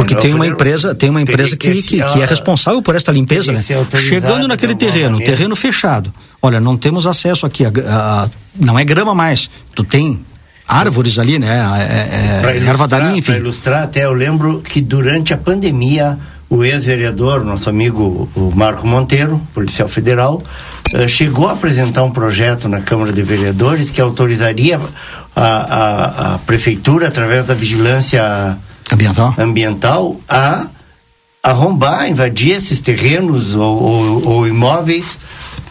[0.00, 3.52] Porque tem uma empresa, tem uma empresa que, que, que, é responsável por esta limpeza,
[3.52, 3.64] né?
[3.98, 6.12] Chegando naquele terreno, terreno fechado.
[6.40, 9.50] Olha, não temos acesso aqui, a, a, não é grama mais.
[9.74, 10.24] Tu tem
[10.66, 11.48] árvores ali, né?
[11.78, 13.32] É, é, erva daninha, enfim.
[13.32, 18.86] Para ilustrar, até eu lembro que durante a pandemia, o ex-vereador, nosso amigo o Marco
[18.86, 20.42] Monteiro, policial federal,
[20.94, 24.80] uh, chegou a apresentar um projeto na Câmara de Vereadores que autorizaria
[25.34, 28.56] a, a, a prefeitura, através da vigilância
[28.92, 30.66] ambiental, ambiental a
[31.42, 35.16] arrombar, invadir esses terrenos ou, ou, ou imóveis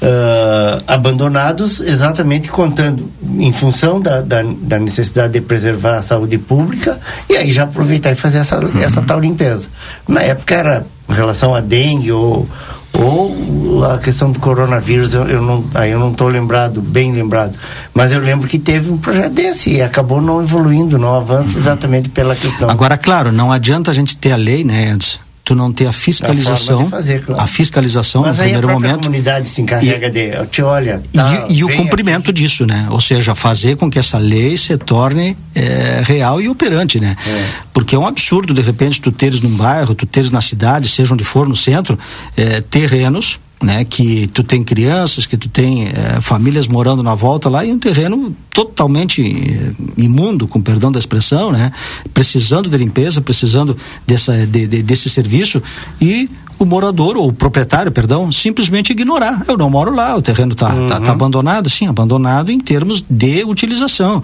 [0.02, 7.00] uh, abandonados, exatamente contando em função da, da, da, necessidade de preservar a saúde pública
[7.30, 8.82] e aí já aproveitar e fazer essa, uhum.
[8.82, 9.68] essa tal limpeza.
[10.08, 12.48] Na época era em relação a dengue ou,
[12.94, 17.58] ou a questão do coronavírus, eu, eu não, aí eu não estou lembrado, bem lembrado,
[17.94, 21.62] mas eu lembro que teve um projeto desse e acabou não evoluindo, não avança uhum.
[21.62, 22.70] exatamente pela questão.
[22.70, 25.92] Agora, claro, não adianta a gente ter a lei, né, antes tu não ter a
[25.92, 27.42] fiscalização, a, fazer, claro.
[27.42, 29.00] a fiscalização Mas no primeiro a momento.
[29.00, 32.34] A comunidade se encarrega e, de, te olha, tá, e, e o cumprimento aqui.
[32.34, 32.88] disso, né?
[32.92, 37.18] Ou seja, fazer com que essa lei se torne é, real e operante, né?
[37.26, 37.46] É.
[37.74, 41.16] Porque é um absurdo de repente tu teres num bairro, tu teres na cidade, seja
[41.16, 41.98] onde for no centro,
[42.38, 43.84] é, terrenos né?
[43.84, 47.80] Que tu tem crianças, que tu tem é, famílias morando na volta lá e um
[47.80, 51.72] terreno totalmente é, imundo, com perdão da expressão, né?
[52.14, 53.76] Precisando de limpeza, precisando
[54.08, 55.62] dessa, de, de, desse serviço
[56.02, 59.44] e o morador, ou o proprietário, perdão, simplesmente ignorar.
[59.48, 60.88] Eu não moro lá, o terreno está uhum.
[60.88, 64.22] tá, tá abandonado, sim, abandonado em termos de utilização.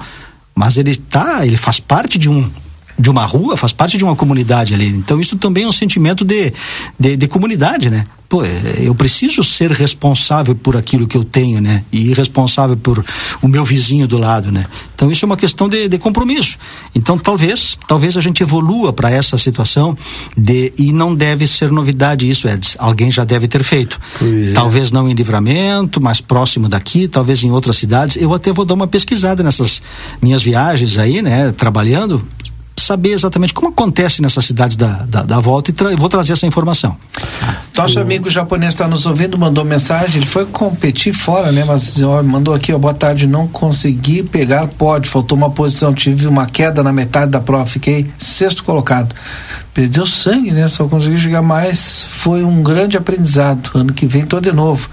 [0.54, 2.50] Mas ele tá, ele faz parte de um
[2.98, 4.88] de uma rua, faz parte de uma comunidade ali.
[4.88, 6.54] Então isso também é um sentimento de,
[6.98, 8.06] de, de, comunidade, né?
[8.30, 11.84] Pô, é, eu preciso ser responsável por aquilo que eu tenho, né?
[11.92, 13.04] E responsável por
[13.42, 14.66] o meu vizinho do lado, né?
[14.96, 16.58] Então isso é uma questão de, de compromisso.
[16.96, 19.96] Então talvez, talvez a gente evolua para essa situação
[20.36, 22.78] de e não deve ser novidade isso, Eds.
[22.80, 24.00] Alguém já deve ter feito.
[24.22, 24.54] É.
[24.54, 28.16] Talvez não em Livramento, mais próximo daqui, talvez em outras cidades.
[28.16, 29.82] Eu até vou dar uma pesquisada nessas
[30.22, 31.52] minhas viagens aí, né?
[31.52, 32.26] Trabalhando
[32.78, 36.46] saber exatamente como acontece nessas cidades da, da, da volta e tra vou trazer essa
[36.46, 36.98] informação.
[37.76, 38.02] Nosso o...
[38.02, 41.64] amigo japonês está nos ouvindo, mandou mensagem, ele foi competir fora, né?
[41.64, 46.28] Mas ó, mandou aqui, ó, boa tarde, não consegui pegar pode, faltou uma posição, tive
[46.28, 49.16] uma queda na metade da prova, fiquei sexto colocado.
[49.74, 50.68] Perdeu sangue, né?
[50.68, 53.72] Só consegui chegar mais, foi um grande aprendizado.
[53.74, 54.90] Ano que vem tô de novo.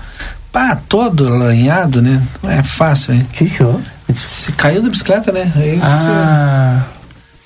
[0.51, 2.23] Pá, todo lanhado, né?
[2.43, 3.27] Não é fácil, hein?
[3.33, 3.65] Que que
[4.15, 5.51] Se caiu da bicicleta, né?
[5.57, 6.85] Aí ah.
[6.85, 7.02] Você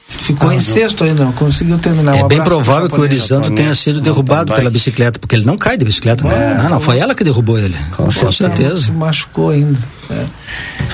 [0.08, 2.16] Ficou ah, em sexto ainda, não conseguiu terminar.
[2.16, 5.76] É bem provável que o Elisandro tenha sido derrubado pela bicicleta, porque ele não cai
[5.76, 6.54] de bicicleta, né?
[6.62, 7.76] Não, não, foi ela que derrubou ele.
[7.96, 8.82] Com, com certeza.
[8.82, 9.78] Se machucou ainda.
[10.16, 10.26] É.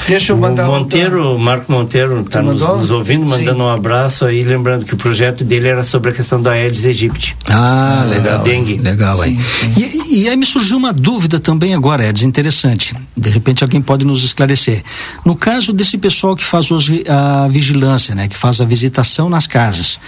[0.09, 1.45] Deixa eu mandar o Monteiro, outra...
[1.45, 3.63] Marco Monteiro está nos, nos, ouvindo, mandando Sim.
[3.63, 7.37] um abraço aí, lembrando que o projeto dele era sobre a questão da Aedes aegypti.
[7.49, 8.39] Ah, legal.
[8.39, 8.77] Da dengue.
[8.79, 9.39] Legal aí.
[9.77, 12.95] E, e, aí me surgiu uma dúvida também agora, Edson, interessante.
[13.17, 14.83] De repente alguém pode nos esclarecer.
[15.25, 19.47] No caso desse pessoal que faz hoje a vigilância, né, que faz a visitação nas
[19.47, 20.01] casas,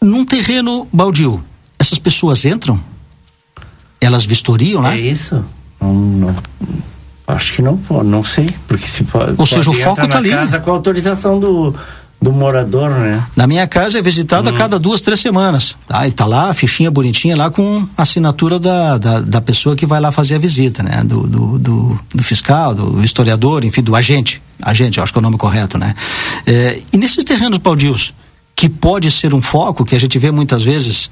[0.00, 1.44] num terreno baldio,
[1.78, 2.80] essas pessoas entram?
[4.00, 4.94] Elas vistoriam lá?
[4.94, 5.44] É isso.
[5.80, 6.36] Não, não
[7.26, 9.34] Acho que não pode, não sei, porque se pode.
[9.38, 10.30] Ou seja, o foco está ali.
[10.30, 11.74] casa com autorização do,
[12.20, 13.24] do morador, né?
[13.34, 14.54] Na minha casa é visitado hum.
[14.54, 15.76] a cada duas, três semanas.
[15.86, 16.06] Tá?
[16.06, 20.00] E tá lá a fichinha bonitinha lá com assinatura da, da, da pessoa que vai
[20.00, 21.02] lá fazer a visita, né?
[21.04, 24.42] Do, do, do, do fiscal, do historiador, enfim, do agente.
[24.60, 25.94] Agente, acho que é o nome correto, né?
[26.46, 28.14] É, e nesses terrenos baldios,
[28.54, 31.10] que pode ser um foco que a gente vê muitas vezes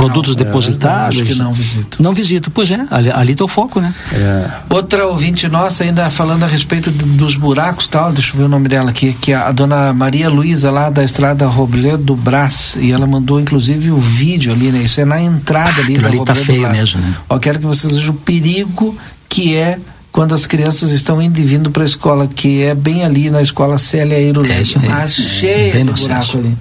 [0.00, 1.20] produtos não, é depositados.
[1.20, 2.02] É, que não visito.
[2.02, 3.94] Não visito, pois é, ali está o foco, né?
[4.12, 4.50] É.
[4.68, 8.68] Outra ouvinte nossa ainda falando a respeito dos buracos tal, deixa eu ver o nome
[8.68, 12.90] dela aqui, que é a dona Maria Luísa lá da estrada Robledo do Brás, e
[12.92, 14.82] ela mandou inclusive o vídeo ali, né?
[14.82, 17.14] Isso é na entrada ali ah, da ali tá feio mesmo, né?
[17.28, 18.96] Ó, quero que vocês vejam o perigo
[19.28, 19.78] que é
[20.12, 23.42] quando as crianças estão indo e vindo para a escola, que é bem ali na
[23.42, 26.56] escola Célia Eiro é, é, cheia é, de buraco ali.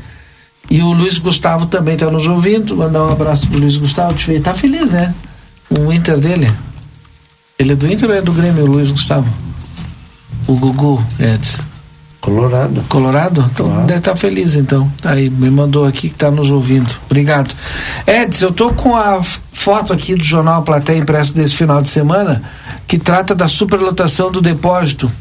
[0.69, 2.77] E o Luiz Gustavo também está nos ouvindo.
[2.77, 4.13] Mandar um abraço pro Luiz Gustavo.
[4.13, 5.13] Deixa eu ver, tá feliz, né?
[5.69, 6.51] O Inter dele.
[7.57, 9.27] Ele é do Inter ou é do Grêmio, o Luiz Gustavo?
[10.47, 11.63] O Gugu Edson.
[12.21, 12.83] Colorado.
[12.87, 13.49] Colorado?
[13.51, 13.87] Então claro.
[13.87, 14.91] deve estar tá feliz então.
[15.03, 16.93] Aí me mandou aqui que está nos ouvindo.
[17.05, 17.55] Obrigado.
[18.05, 22.43] Edson, eu tô com a foto aqui do jornal Platéia impresso desse final de semana
[22.87, 25.11] que trata da superlotação do depósito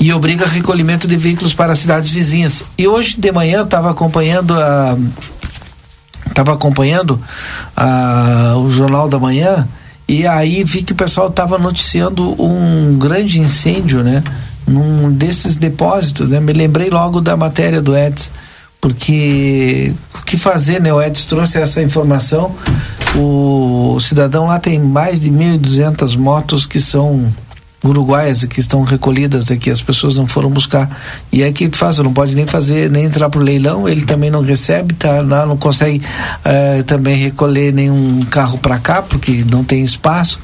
[0.00, 2.64] e obriga recolhimento de veículos para cidades vizinhas.
[2.78, 4.96] E hoje de manhã estava acompanhando a
[6.26, 7.20] estava acompanhando
[7.76, 9.68] a, o jornal da manhã
[10.08, 14.24] e aí vi que o pessoal estava noticiando um grande incêndio, né?
[14.66, 16.40] Num desses depósitos, né?
[16.40, 18.30] Me lembrei logo da matéria do Eds,
[18.80, 20.92] porque o que fazer, né?
[20.92, 22.56] O Eds trouxe essa informação.
[23.14, 27.32] O, cidadão lá tem mais de 1.200 motos que são
[27.82, 30.88] uruguaias que estão recolhidas aqui, as pessoas não foram buscar.
[31.32, 34.42] E é que faz, não pode nem fazer, nem entrar pro leilão, ele também não
[34.42, 40.40] recebe, tá, não, consegue uh, também recolher nenhum carro para cá, porque não tem espaço.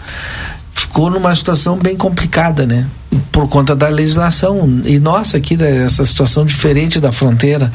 [0.72, 2.87] Ficou numa situação bem complicada, né?
[3.33, 4.83] Por conta da legislação.
[4.85, 7.72] E nossa, aqui, essa situação diferente da fronteira.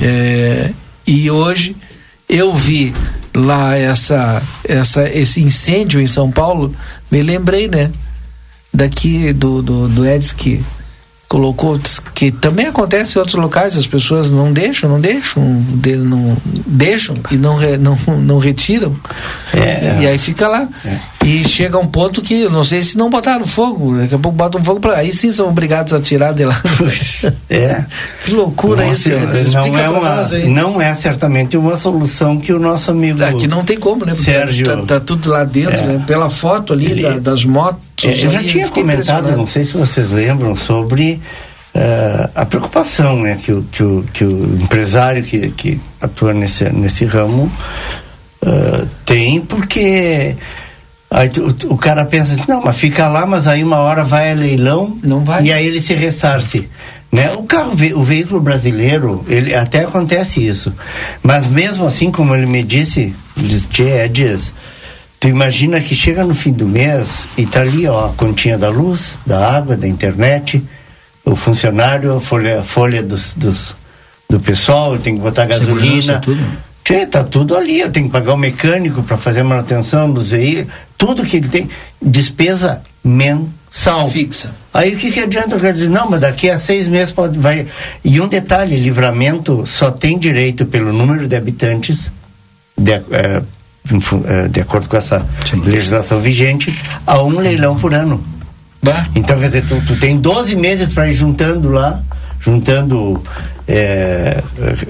[0.00, 0.70] É,
[1.06, 1.76] e hoje
[2.28, 2.92] eu vi
[3.34, 6.74] lá essa, essa, esse incêndio em São Paulo,
[7.10, 7.90] me lembrei, né?
[8.72, 10.64] Daqui do, do, do Edson que
[11.30, 11.78] colocou
[12.12, 17.14] que também acontece em outros locais as pessoas não deixam não deixam de, não deixam
[17.30, 18.96] e não re, não, não retiram.
[19.54, 20.68] É, e aí fica lá.
[20.84, 20.98] É.
[21.24, 24.62] e chega um ponto que não sei se não botaram fogo daqui a pouco botam
[24.64, 26.60] fogo para aí sim são obrigados a tirar de lá.
[27.48, 27.84] É.
[28.24, 32.90] Que loucura Nossa, isso não é uma não é certamente uma solução que o nosso
[32.90, 34.14] amigo aqui não tem como né?
[34.14, 35.86] Sérgio tá, tá tudo lá dentro é.
[35.86, 36.04] né?
[36.06, 40.10] pela foto ali Ele, da, das motos eu já tinha comentado não sei se vocês
[40.10, 41.20] lembram sobre
[41.74, 46.68] uh, a preocupação né, que, o, que, o, que o empresário que, que atua nesse,
[46.70, 47.50] nesse ramo
[48.42, 50.36] uh, tem, porque
[51.10, 54.30] aí o, o, cara pensa assim, não, mas fica lá, mas aí uma hora vai
[54.32, 55.44] a leilão não vai.
[55.44, 56.68] e aí ele se ressarce.
[57.12, 57.28] Né?
[57.32, 60.72] O carro, o veículo brasileiro, ele até acontece isso.
[61.20, 64.52] Mas mesmo assim, como ele me disse, Diz, é dias.
[65.20, 68.70] Tu imagina que chega no fim do mês e tá ali, ó, a continha da
[68.70, 70.64] luz, da água, da internet,
[71.22, 73.76] o funcionário, a folha, a folha dos, dos,
[74.30, 76.20] do pessoal, tem que botar gasolina.
[76.20, 76.42] tudo.
[76.82, 80.30] Tchê, tá tudo ali, eu tenho que pagar o mecânico para fazer a manutenção dos
[80.30, 81.68] veículos, tudo que ele tem,
[82.00, 84.08] despesa mensal.
[84.08, 84.54] Fixa.
[84.72, 87.38] Aí o que, que adianta o cara dizer, não, mas daqui a seis meses pode,
[87.38, 87.66] vai.
[88.02, 92.10] E um detalhe, livramento só tem direito pelo número de habitantes,
[92.74, 93.42] de, é,
[94.50, 95.60] de acordo com essa Sim.
[95.62, 96.76] legislação vigente,
[97.06, 98.22] a um leilão por ano.
[98.82, 99.06] Bah.
[99.14, 102.02] Então, quer dizer, tu, tu tem 12 meses para ir juntando lá,
[102.40, 103.22] juntando,
[103.68, 104.42] é,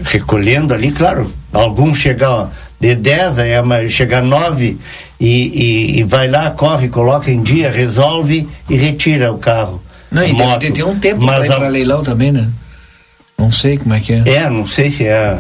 [0.05, 4.79] recolhendo ali, claro, alguns chegam de 10, aí chegar 9
[5.19, 9.83] e, e, e, vai lá, corre, coloca em dia, resolve e retira o carro.
[10.11, 10.61] Não, e moto.
[10.61, 12.49] deve ter um tempo para ir para leilão também, né?
[13.37, 14.23] Não sei como é que é.
[14.27, 15.39] É, não sei se é.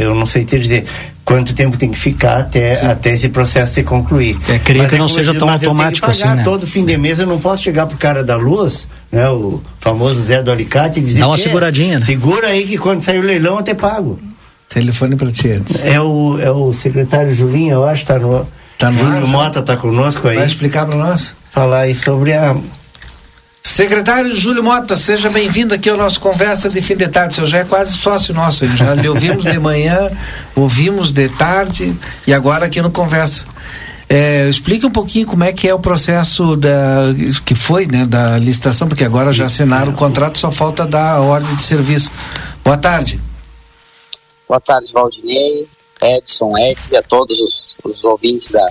[0.00, 0.86] Eu não sei te dizer
[1.30, 4.36] quanto tempo tem que ficar até, até esse processo se concluir.
[4.48, 6.42] É, creio mas que é não seja tão automático assim, né?
[6.42, 9.28] Todo fim de mês eu não posso chegar pro cara da luz, né?
[9.30, 11.20] O famoso Zé do Alicate e dizer.
[11.20, 12.04] Dá uma seguradinha, né?
[12.04, 14.18] Segura aí que quando sair o leilão eu te pago.
[14.68, 15.62] Telefone para ti.
[15.84, 18.46] É o, é o secretário Julinho, eu acho, tá no.
[18.76, 20.36] Tá no Júlio Mota tá conosco aí.
[20.36, 21.34] Vai explicar para nós?
[21.52, 22.56] Falar aí sobre a
[23.70, 27.34] Secretário Júlio Mota, seja bem-vindo aqui ao nosso Conversa de Fim de Tarde.
[27.34, 30.10] O senhor já é quase sócio nosso, já lhe ouvimos de manhã,
[30.56, 31.96] ouvimos de tarde
[32.26, 33.46] e agora aqui no Conversa.
[34.08, 37.14] É, explique um pouquinho como é que é o processo da
[37.46, 41.20] que foi, né, da licitação, porque agora já assinaram o contrato, só falta dar a
[41.20, 42.10] ordem de serviço.
[42.64, 43.20] Boa tarde.
[44.48, 45.68] Boa tarde, Valdinei,
[46.02, 48.68] Edson, Edson e a todos os, os ouvintes da,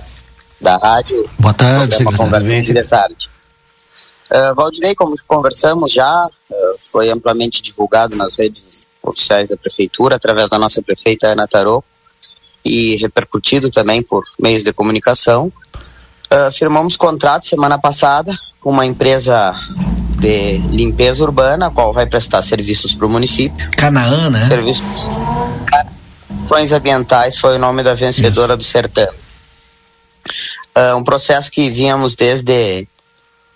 [0.60, 1.26] da rádio.
[1.38, 2.18] Boa tarde, secretário.
[2.18, 3.39] Conversa de tarde.
[4.30, 10.48] Uh, Valdinei, como conversamos já, uh, foi amplamente divulgado nas redes oficiais da prefeitura, através
[10.48, 11.82] da nossa prefeita Ana Tarô,
[12.64, 15.52] e repercutido também por meios de comunicação.
[16.32, 19.58] Uh, firmamos contrato semana passada com uma empresa
[20.20, 23.68] de limpeza urbana, a qual vai prestar serviços para o município.
[23.72, 24.46] Canaã, né?
[24.46, 25.08] Serviços.
[26.44, 28.58] Ações ambientais foi o nome da vencedora Isso.
[28.58, 29.16] do certame.
[30.76, 32.86] Uh, um processo que vínhamos desde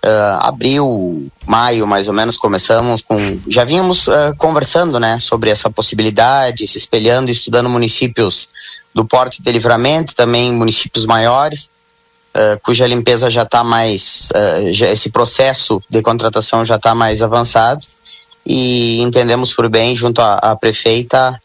[0.05, 3.17] uh, abril, maio, mais ou menos, começamos com.
[3.49, 8.51] Já vínhamos uh, conversando, né, sobre essa possibilidade, se espelhando, estudando municípios
[8.95, 11.73] do Porto de Livramento, também municípios maiores,
[12.37, 14.29] uh, cuja limpeza já está mais.
[14.73, 17.87] Já, esse processo de contratação já está mais avançado
[18.47, 21.41] e entendemos por bem, junto à, à prefeita,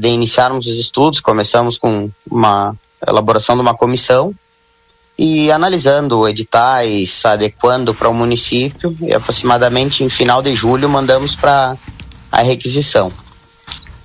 [0.00, 1.20] de iniciarmos os estudos.
[1.20, 2.74] Começamos com uma
[3.06, 4.34] elaboração de uma comissão
[5.18, 11.76] e analisando editais, adequando para o município e aproximadamente em final de julho mandamos para
[12.30, 13.08] a requisição.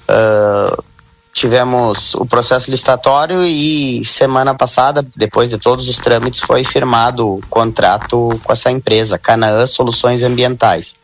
[0.09, 0.83] Uh,
[1.31, 7.41] tivemos o processo licitatório e semana passada, depois de todos os trâmites, foi firmado o
[7.47, 10.95] contrato com essa empresa, Canaã Soluções Ambientais.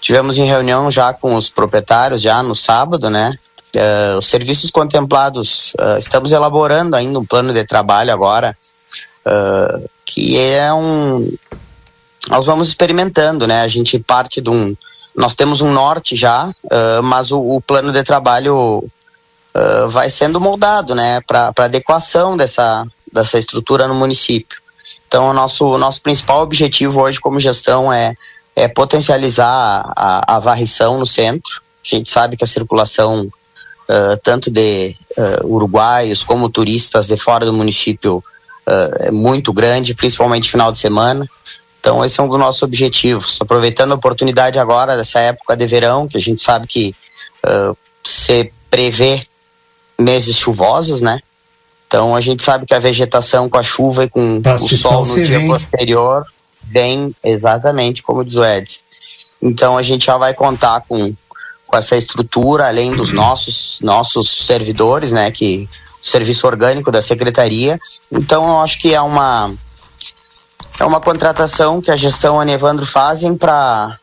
[0.00, 3.34] Tivemos em reunião já com os proprietários, já no sábado, né?
[3.76, 8.56] Uh, os serviços contemplados, uh, estamos elaborando ainda um plano de trabalho agora,
[9.26, 11.30] uh, que é um.
[12.28, 13.62] Nós vamos experimentando, né?
[13.62, 14.76] A gente parte de um.
[15.16, 20.40] Nós temos um norte já, uh, mas o, o, plano de trabalho uh, vai sendo
[20.40, 21.20] moldado, né?
[21.26, 24.60] Para adequação dessa, dessa estrutura no município.
[25.10, 28.14] Então, o nosso, o nosso principal objetivo hoje, como gestão, é,
[28.54, 31.60] é potencializar a, a varrição no centro.
[31.84, 37.44] A gente sabe que a circulação, uh, tanto de uh, uruguaios como turistas de fora
[37.44, 38.22] do município,
[38.66, 41.28] uh, é muito grande, principalmente final de semana.
[41.80, 43.38] Então, esse é um dos nossos objetivos.
[43.40, 46.94] Aproveitando a oportunidade agora, dessa época de verão, que a gente sabe que
[47.46, 49.22] uh, se prevê
[49.98, 51.20] meses chuvosos, né?
[51.86, 55.14] Então, a gente sabe que a vegetação com a chuva e com o sol no
[55.14, 55.48] dia vem.
[55.48, 56.24] posterior
[56.62, 58.84] vem exatamente como diz o Eds.
[59.42, 61.12] Então, a gente já vai contar com,
[61.66, 65.30] com essa estrutura, além dos nossos, nossos servidores, né?
[65.30, 65.68] Que
[66.00, 67.78] serviço orgânico da secretaria.
[68.10, 69.52] Então, eu acho que é uma
[70.78, 73.98] é uma contratação que a gestão e Evandro fazem para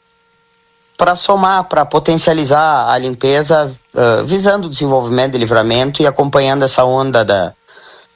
[0.96, 6.84] para somar, para potencializar a limpeza, uh, visando o desenvolvimento de livramento e acompanhando essa
[6.84, 7.54] onda da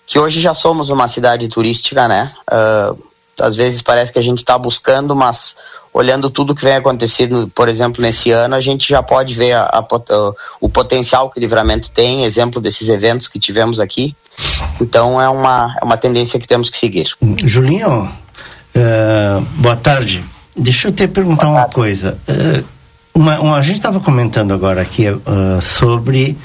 [0.06, 2.34] que hoje já somos uma cidade turística, né?
[2.52, 5.56] Uh, às vezes parece que a gente está buscando, mas
[5.94, 9.64] olhando tudo que vem acontecendo, por exemplo, nesse ano, a gente já pode ver a,
[9.64, 9.86] a,
[10.60, 14.16] o potencial que o livramento tem, exemplo desses eventos que tivemos aqui.
[14.80, 17.08] Então é uma, é uma tendência que temos que seguir.
[17.44, 20.24] Julinho, uh, boa tarde.
[20.56, 22.18] Deixa eu te perguntar uma coisa.
[22.28, 22.64] Uh,
[23.14, 26.38] uma, uma, a gente estava comentando agora aqui uh, sobre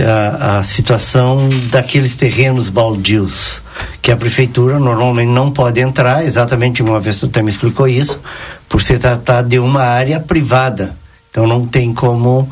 [0.00, 3.60] a, a situação daqueles terrenos baldios
[4.00, 8.20] que a prefeitura normalmente não pode entrar, exatamente uma vez até me explicou isso,
[8.68, 10.96] por se tratar de uma área privada.
[11.30, 12.50] Então não tem como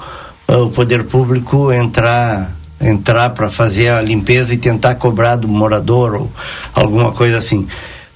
[0.49, 6.15] uh, o poder público entrar entrar para fazer a limpeza e tentar cobrar do morador
[6.15, 6.33] ou
[6.73, 7.69] alguma coisa assim.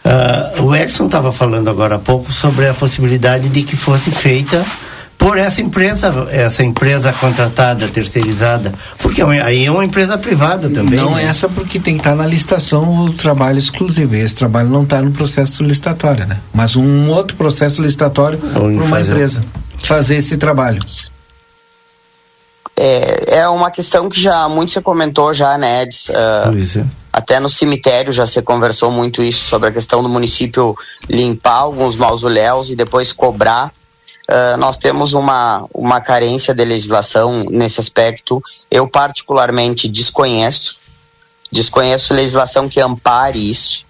[0.02, 4.64] Uh, o Edson estava falando agora há pouco sobre a possibilidade de que fosse feita
[5.18, 10.98] por essa empresa, essa empresa contratada, terceirizada, porque é aí é uma empresa privada também.
[10.98, 11.24] Não né?
[11.24, 14.14] essa porque tem que estar na licitação o trabalho exclusivo.
[14.14, 16.38] Esse trabalho não está no processo licitatório, né?
[16.52, 19.40] Mas um outro processo licitatório para uma empresa
[19.82, 20.84] fazer esse trabalho.
[22.76, 26.12] É, é uma questão que já muito se comentou já, né, Edson?
[26.12, 26.84] Uh, é.
[27.12, 30.76] Até no cemitério já se conversou muito isso sobre a questão do município
[31.08, 33.72] limpar alguns mausoléus e depois cobrar
[34.28, 38.42] Uh, nós temos uma, uma carência de legislação nesse aspecto.
[38.70, 40.78] Eu, particularmente, desconheço.
[41.52, 43.84] Desconheço legislação que ampare isso.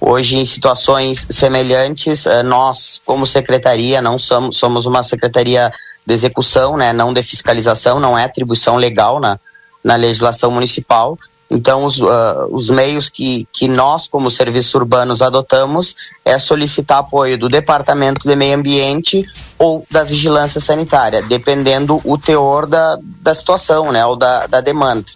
[0.00, 5.72] Hoje, em situações semelhantes, uh, nós, como secretaria, não somos, somos uma secretaria
[6.04, 9.40] de execução, né, não de fiscalização, não é atribuição legal na,
[9.82, 11.18] na legislação municipal.
[11.48, 15.94] Então, os, uh, os meios que, que nós, como serviços urbanos, adotamos
[16.24, 19.24] é solicitar apoio do Departamento de Meio Ambiente
[19.56, 25.06] ou da Vigilância Sanitária, dependendo o teor da, da situação, né, ou da, da demanda.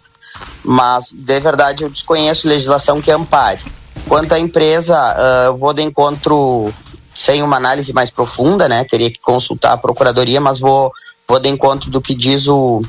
[0.63, 3.59] Mas, de verdade, eu desconheço legislação que ampare.
[4.07, 6.73] Quanto à empresa, uh, eu vou de encontro
[7.13, 10.93] sem uma análise mais profunda, né, teria que consultar a Procuradoria, mas vou,
[11.27, 12.81] vou de encontro do que diz o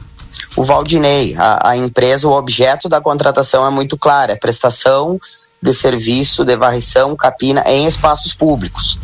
[0.56, 5.20] o Valdinei, a, a empresa, o objeto da contratação é muito claro, é prestação
[5.62, 8.98] de serviço de varrição, capina em espaços públicos.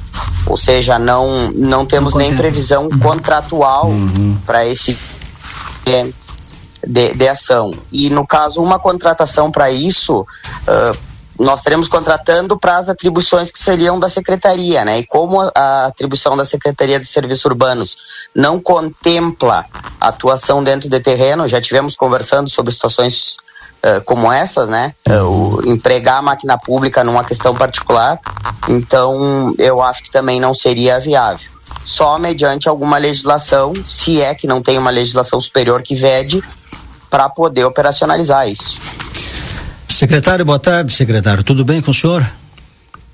[0.44, 4.36] Ou seja, não, não temos nem previsão contratual uhum.
[4.44, 4.98] para esse
[5.84, 6.14] de,
[6.84, 7.72] de, de, ação.
[7.92, 11.07] E no caso, uma contratação para isso, uh,
[11.38, 14.98] nós teremos contratando para as atribuições que seriam da secretaria, né?
[14.98, 17.96] E como a atribuição da Secretaria de Serviços Urbanos
[18.34, 19.64] não contempla
[20.00, 23.36] atuação dentro de terreno, já tivemos conversando sobre situações
[23.84, 24.94] uh, como essas, né?
[25.08, 28.18] Uh, empregar a máquina pública numa questão particular,
[28.68, 31.50] então eu acho que também não seria viável.
[31.84, 36.42] Só mediante alguma legislação, se é que não tem uma legislação superior que vede,
[37.08, 38.78] para poder operacionalizar isso.
[39.88, 41.42] Secretário, boa tarde, secretário.
[41.42, 42.28] Tudo bem com o senhor?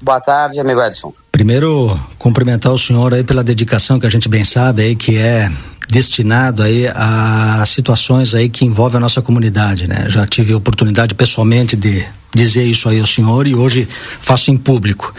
[0.02, 1.12] Boa tarde, amigo Edson.
[1.32, 5.50] Primeiro, cumprimentar o senhor aí pela dedicação que a gente bem sabe aí que é
[5.88, 10.06] destinado aí a situações aí que envolvem a nossa comunidade, né?
[10.08, 12.04] Já tive a oportunidade pessoalmente de
[12.34, 15.14] dizer isso aí ao senhor e hoje faço em público.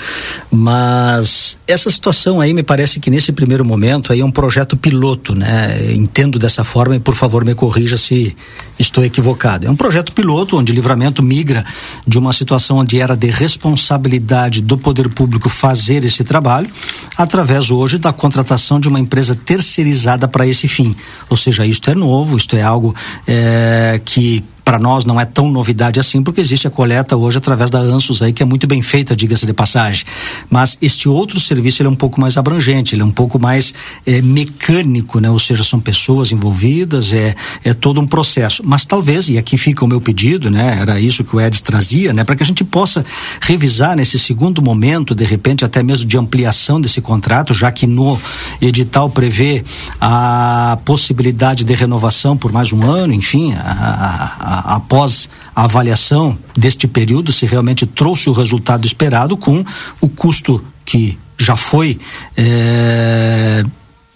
[0.52, 5.34] Mas essa situação aí me parece que nesse primeiro momento aí é um projeto piloto,
[5.34, 5.94] né?
[5.94, 8.36] Entendo dessa forma e por favor me corrija se
[8.78, 9.66] estou equivocado.
[9.66, 11.64] É um projeto piloto onde o livramento migra
[12.06, 16.70] de uma situação onde era de responsabilidade do poder público fazer esse trabalho,
[17.18, 20.96] através hoje da contratação de uma empresa terceirizada para esse fim.
[21.30, 22.94] Ou seja, isto é novo, isto é algo
[23.28, 27.70] é, que para nós não é tão novidade assim, porque existe a coleta hoje através
[27.70, 30.04] da ANSUS aí, que é muito bem feita, diga-se de passagem.
[30.50, 33.76] Mas este outro serviço ele é um pouco mais abrangente, ele é um pouco mais
[34.08, 35.30] é, mecânico, né?
[35.30, 38.64] Ou seja, são pessoas envolvidas, é, é todo um processo.
[38.66, 40.80] Mas talvez, e aqui fica o meu pedido, né?
[40.82, 42.24] Era isso que o Edson trazia, né?
[42.24, 43.06] Para que a gente possa
[43.42, 48.20] revisar nesse segundo momento, de repente até mesmo de ampliação desse contrato, já que no
[48.60, 49.64] edital prevê
[50.02, 56.88] a possibilidade de renovação por mais um ano, enfim, a, a após a avaliação deste
[56.88, 59.64] período, se realmente trouxe o resultado esperado com
[60.00, 61.98] o custo que já foi
[62.38, 63.64] é,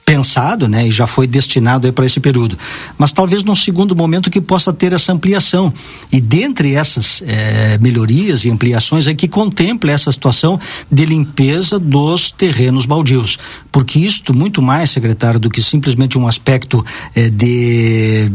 [0.09, 2.57] pensado, né, e já foi destinado para esse período.
[2.97, 5.71] Mas talvez num segundo momento que possa ter essa ampliação
[6.11, 10.59] e dentre essas é, melhorias e ampliações é que contemple essa situação
[10.91, 13.37] de limpeza dos terrenos baldios,
[13.71, 16.83] porque isto muito mais, secretário, do que simplesmente um aspecto
[17.15, 18.31] é, de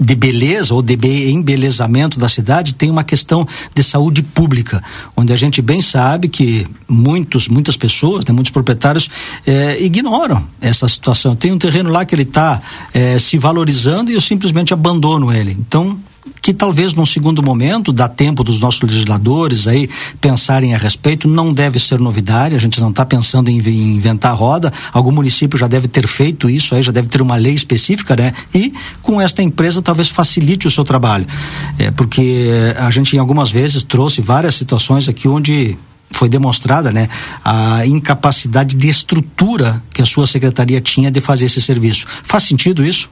[0.00, 0.96] de beleza ou de
[1.30, 4.82] embelezamento da cidade tem uma questão de saúde pública,
[5.16, 9.08] onde a gente bem sabe que muitos, muitas pessoas, né, muitos proprietários
[9.46, 11.34] eh, ignoram essa situação.
[11.34, 12.60] Tem um terreno lá que ele está
[12.94, 15.56] eh, se valorizando e eu simplesmente abandono ele.
[15.58, 15.98] Então
[16.40, 19.88] que talvez num segundo momento, dá tempo dos nossos legisladores aí
[20.20, 24.72] pensarem a respeito, não deve ser novidade, a gente não está pensando em, inventar roda,
[24.92, 28.32] algum município já deve ter feito isso aí, já deve ter uma lei específica, né?
[28.54, 28.72] E
[29.02, 31.26] com esta empresa talvez facilite o seu trabalho,
[31.78, 35.76] é, porque a gente em algumas vezes trouxe várias situações aqui onde
[36.10, 37.08] foi demonstrada né,
[37.44, 42.06] a incapacidade de estrutura que a sua secretaria tinha de fazer esse serviço.
[42.24, 43.10] Faz sentido isso?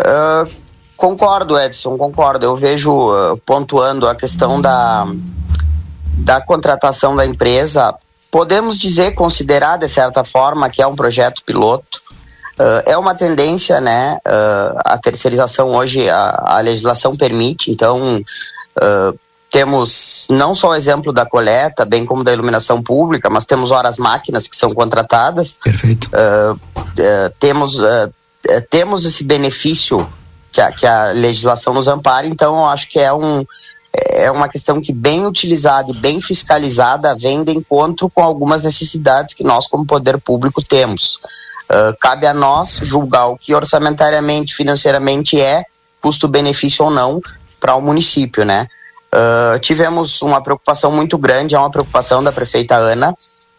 [0.00, 0.50] Uh,
[1.02, 2.46] concordo, Edson, concordo.
[2.46, 5.04] Eu vejo, uh, pontuando a questão da,
[6.16, 7.92] da contratação da empresa,
[8.30, 12.00] podemos dizer, considerar de certa forma que é um projeto piloto.
[12.56, 14.18] Uh, é uma tendência, né?
[14.24, 19.18] Uh, a terceirização hoje, a, a legislação permite, então uh,
[19.50, 23.98] temos não só o exemplo da coleta, bem como da iluminação pública, mas temos horas
[23.98, 25.58] máquinas que são contratadas.
[25.62, 26.08] Perfeito.
[27.38, 27.76] temos,
[28.70, 30.08] temos esse benefício
[30.52, 33.44] que a, que a legislação nos ampara, então eu acho que é um,
[33.92, 39.34] é uma questão que, bem utilizada e bem fiscalizada, vem de encontro com algumas necessidades
[39.34, 41.18] que nós, como poder público, temos.
[41.70, 45.64] Uh, cabe a nós julgar o que orçamentariamente, financeiramente é
[46.00, 47.20] custo-benefício ou não
[47.58, 48.66] para o município, né?
[49.14, 53.14] Uh, tivemos uma preocupação muito grande, é uma preocupação da prefeita Ana,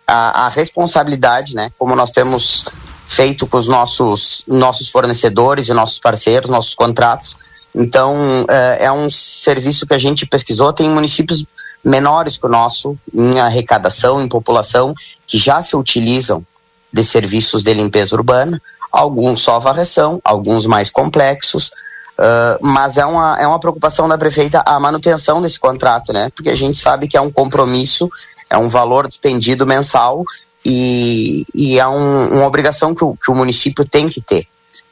[0.05, 1.71] a, a, responsabilidade, né?
[1.77, 2.65] Como nós temos
[3.07, 7.37] feito com os nossos, nossos fornecedores e nossos parceiros, nossos contratos,
[7.75, 10.71] então, é, é um serviço que a gente pesquisou.
[10.71, 11.45] Tem municípios
[11.83, 14.93] menores que o nosso em arrecadação, em população,
[15.25, 16.45] que já se utilizam
[16.91, 21.71] de serviços de limpeza urbana, alguns só varreção, alguns mais complexos,
[22.19, 26.29] uh, mas é uma, é uma preocupação da prefeita a manutenção desse contrato, né?
[26.35, 28.07] Porque a gente sabe que é um compromisso,
[28.47, 30.23] é um valor despendido mensal
[30.65, 34.47] e, e é um, uma obrigação que o, que o município tem que ter.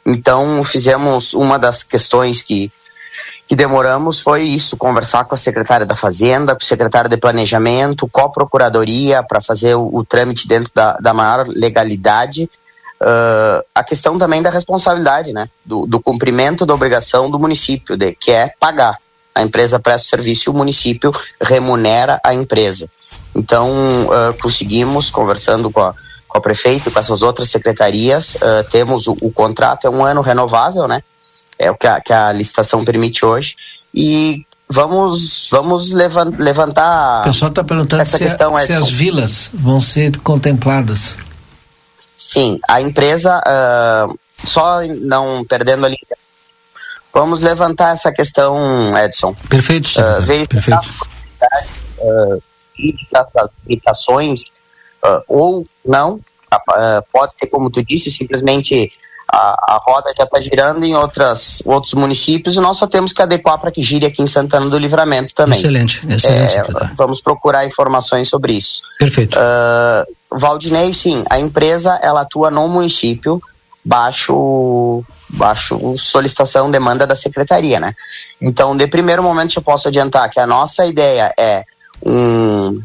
[0.06, 2.72] Então, fizemos uma das questões que,
[3.48, 8.08] que demoramos foi isso, conversar com a secretária da Fazenda, com o secretário de Planejamento,
[8.08, 12.50] com a Procuradoria, para fazer o, o, trâmite dentro da, da maior legalidade.
[13.02, 15.50] Uh, a questão também da responsabilidade, né?
[15.66, 18.98] Do, do, cumprimento da obrigação do município, de, que é pagar.
[19.34, 21.12] A empresa presta o serviço e o município
[21.42, 22.90] remunera a empresa.
[23.36, 23.70] Então,
[24.06, 25.94] uh, conseguimos, conversando com a,
[26.28, 28.36] com a prefeita e com essas outras secretarias.
[28.36, 31.04] Uh, temos o, o, contrato, é um ano renovável, né?
[31.58, 33.56] É o que a, que a licitação permite hoje.
[33.94, 37.22] E vamos, vamos levan, levantar.
[37.22, 41.18] O pessoal está perguntando se, questão, a, se as vilas vão ser contempladas.
[42.18, 45.98] Sim, a empresa, uh, só não perdendo ali.
[47.14, 49.34] Vamos levantar essa questão, Edson.
[49.50, 50.20] Perfeito, senhor.
[50.20, 51.10] Uh, verificar Perfeito.
[51.42, 52.44] a uh,
[52.78, 54.42] limitações
[55.04, 58.92] uh, ou não, uh, pode ter, como tu disse, simplesmente
[59.32, 63.22] a, a roda já está girando em outras, outros municípios e nós só temos que
[63.22, 65.58] adequar para que gire aqui em Santana do Livramento também.
[65.58, 66.58] Excelente, excelente.
[66.58, 66.66] É,
[66.96, 68.82] vamos procurar informações sobre isso.
[69.00, 69.38] Perfeito.
[69.38, 73.42] Uh, Valdinei, sim, a empresa ela atua no município
[73.84, 77.96] baixo baixo solicitação demanda da secretaria, né?
[78.40, 81.64] Então, de primeiro momento eu posso adiantar que a nossa ideia é
[82.06, 82.82] um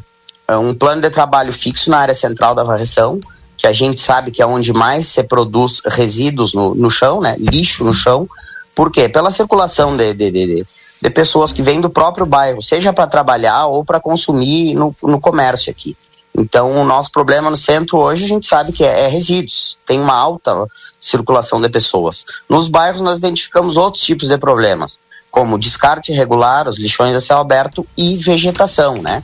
[0.48, 3.18] é um plano de trabalho fixo na área central da varreção,
[3.56, 7.36] que a gente sabe que é onde mais se produz resíduos no, no chão, né?
[7.38, 8.28] lixo no chão.
[8.74, 9.08] Por quê?
[9.08, 10.66] Pela circulação de, de, de,
[11.02, 15.18] de pessoas que vêm do próprio bairro, seja para trabalhar ou para consumir no, no
[15.18, 15.96] comércio aqui.
[16.38, 19.78] Então, o nosso problema no centro hoje, a gente sabe que é, é, resíduos.
[19.86, 20.66] Tem uma alta
[21.00, 22.26] circulação de pessoas.
[22.48, 25.00] Nos bairros, nós identificamos outros tipos de problemas
[25.36, 29.22] como descarte irregular, os lixões a céu aberto e vegetação, né?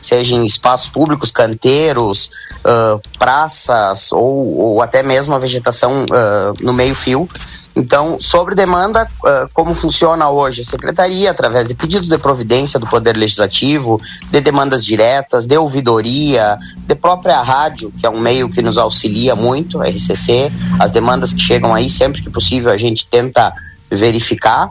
[0.00, 2.32] Seja em espaços públicos, canteiros,
[2.64, 7.28] uh, praças ou, ou, até mesmo a vegetação uh, no meio-fio.
[7.76, 12.86] Então, sobre demanda, uh, como funciona hoje a Secretaria, através de pedidos de providência do
[12.88, 14.00] Poder Legislativo,
[14.32, 19.36] de demandas diretas, de ouvidoria, de própria rádio, que é um meio que nos auxilia
[19.36, 20.50] muito, a RCC,
[20.80, 23.52] as demandas que chegam aí, sempre que possível a gente tenta
[23.88, 24.70] verificar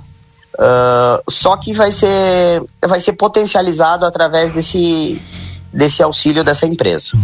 [0.53, 5.21] Uh, só que vai ser, vai ser potencializado através desse,
[5.71, 7.17] desse auxílio dessa empresa.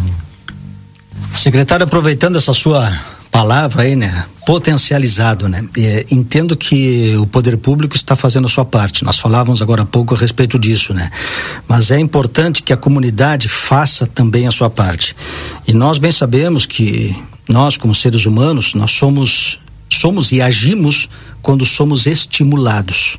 [1.33, 2.89] Secretário, aproveitando essa sua
[3.29, 4.25] palavra aí, né?
[4.45, 5.63] Potencializado, né?
[5.77, 9.03] É, entendo que o poder público está fazendo a sua parte.
[9.03, 11.11] Nós falávamos agora há pouco a respeito disso, né?
[11.67, 15.15] Mas é importante que a comunidade faça também a sua parte.
[15.67, 17.15] E nós bem sabemos que
[17.47, 19.59] nós, como seres humanos, nós somos
[19.89, 21.09] somos e agimos
[21.47, 23.17] quando somos estimulados.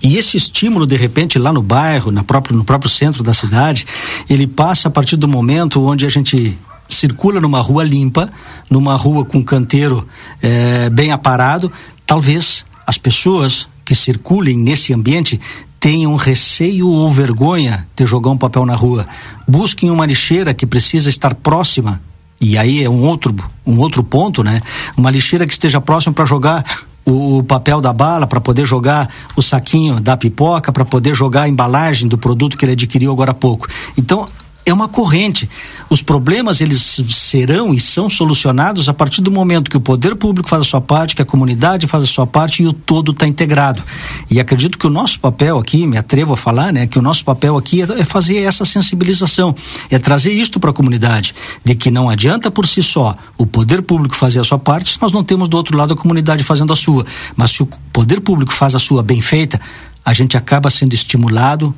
[0.00, 3.84] E esse estímulo, de repente, lá no bairro, na próprio, no próprio centro da cidade,
[4.30, 6.56] ele passa a partir do momento onde a gente
[6.88, 8.30] circula numa rua limpa,
[8.70, 10.06] numa rua com canteiro
[10.40, 11.72] eh, bem aparado,
[12.06, 15.40] talvez as pessoas que circulem nesse ambiente
[15.80, 19.08] tenham receio ou vergonha de jogar um papel na rua.
[19.48, 22.00] Busquem uma lixeira que precisa estar próxima
[22.40, 23.34] e aí é um outro,
[23.66, 24.62] um outro ponto, né?
[24.96, 26.64] Uma lixeira que esteja próxima para jogar
[27.06, 31.48] o, papel da bala, para poder jogar o saquinho da pipoca, para poder jogar a
[31.48, 33.68] embalagem do produto que ele adquiriu agora há pouco.
[33.96, 34.28] Então,
[34.66, 35.48] é uma corrente.
[35.88, 40.48] Os problemas eles serão e são solucionados a partir do momento que o poder público
[40.48, 43.28] faz a sua parte, que a comunidade faz a sua parte e o todo está
[43.28, 43.82] integrado.
[44.28, 47.24] E acredito que o nosso papel aqui, me atrevo a falar, né, que o nosso
[47.24, 49.54] papel aqui é, é fazer essa sensibilização,
[49.88, 51.32] é trazer isto para a comunidade,
[51.64, 55.00] de que não adianta por si só o poder público fazer a sua parte, se
[55.00, 57.06] nós não temos do outro lado a comunidade fazendo a sua.
[57.36, 59.60] Mas se o poder público faz a sua bem feita,
[60.04, 61.72] a gente acaba sendo estimulado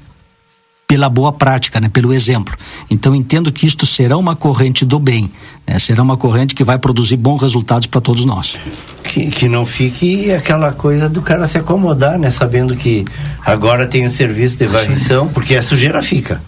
[0.88, 2.56] pela boa prática, né, pelo exemplo.
[2.90, 5.30] Então entendo que isto será uma corrente do bem,
[5.66, 8.56] né, será uma corrente que vai produzir bons resultados para todos nós.
[9.04, 13.04] Que, que não fique aquela coisa do cara se acomodar, né, sabendo que
[13.44, 16.40] agora tem o serviço de varrição, porque a sujeira fica.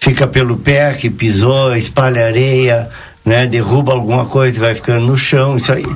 [0.00, 2.90] Fica pelo pé que pisou, espalha areia,
[3.24, 5.56] né, derruba alguma coisa e vai ficando no chão.
[5.56, 5.86] Isso aí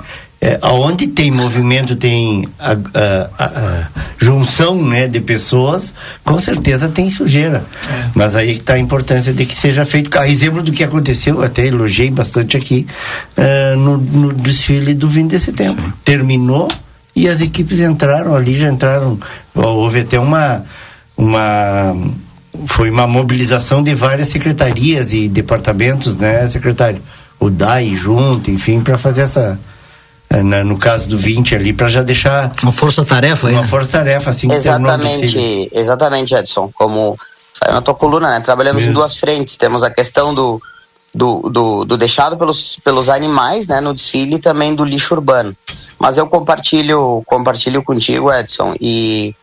[0.43, 3.89] é, aonde tem movimento, tem a, a, a,
[4.19, 7.65] junção né, de pessoas, com certeza tem sujeira.
[7.89, 8.11] É.
[8.13, 10.19] Mas aí está a importância de que seja feito.
[10.19, 12.89] A exemplo do que aconteceu, até elogiei bastante aqui,
[13.39, 15.81] uh, no, no, desfile do 20 de setembro.
[15.81, 15.93] Sim.
[16.05, 16.67] Terminou
[17.15, 19.21] e as equipes entraram ali, já entraram.
[19.55, 20.65] Houve até uma.
[21.17, 21.95] uma
[22.67, 27.01] foi uma mobilização de várias secretarias e departamentos, né, secretário?
[27.39, 29.59] O DAI junto, enfim, para fazer essa
[30.41, 32.53] na, no caso do 20 ali, para já deixar.
[32.63, 33.67] Uma força-tarefa Uma né?
[33.67, 34.51] força-tarefa, assim.
[34.53, 36.71] Exatamente, exatamente, Edson.
[36.73, 37.19] Como
[37.53, 38.41] saiu na tua coluna, né?
[38.41, 38.93] Trabalhamos Mesmo.
[38.93, 39.57] em duas frentes.
[39.57, 40.63] Temos a questão do,
[41.15, 45.57] do, do, do, deixado pelos, pelos animais né, no desfile e também do lixo urbano.
[45.99, 49.35] Mas eu compartilho, compartilho contigo, Edson, e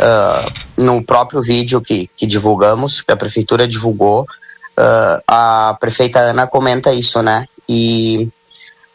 [0.00, 6.46] uh, no próprio vídeo que, que divulgamos, que a prefeitura divulgou, uh, a prefeita Ana
[6.46, 7.46] comenta isso, né?
[7.68, 8.28] E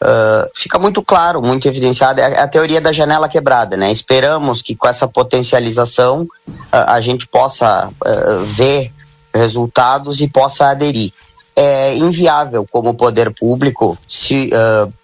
[0.02, 3.92] Uh, fica muito claro, muito evidenciado, é a teoria da janela quebrada, né?
[3.92, 8.90] Esperamos que com essa potencialização uh, a gente possa uh, ver
[9.34, 11.12] resultados e possa aderir.
[11.54, 14.50] É inviável como poder público se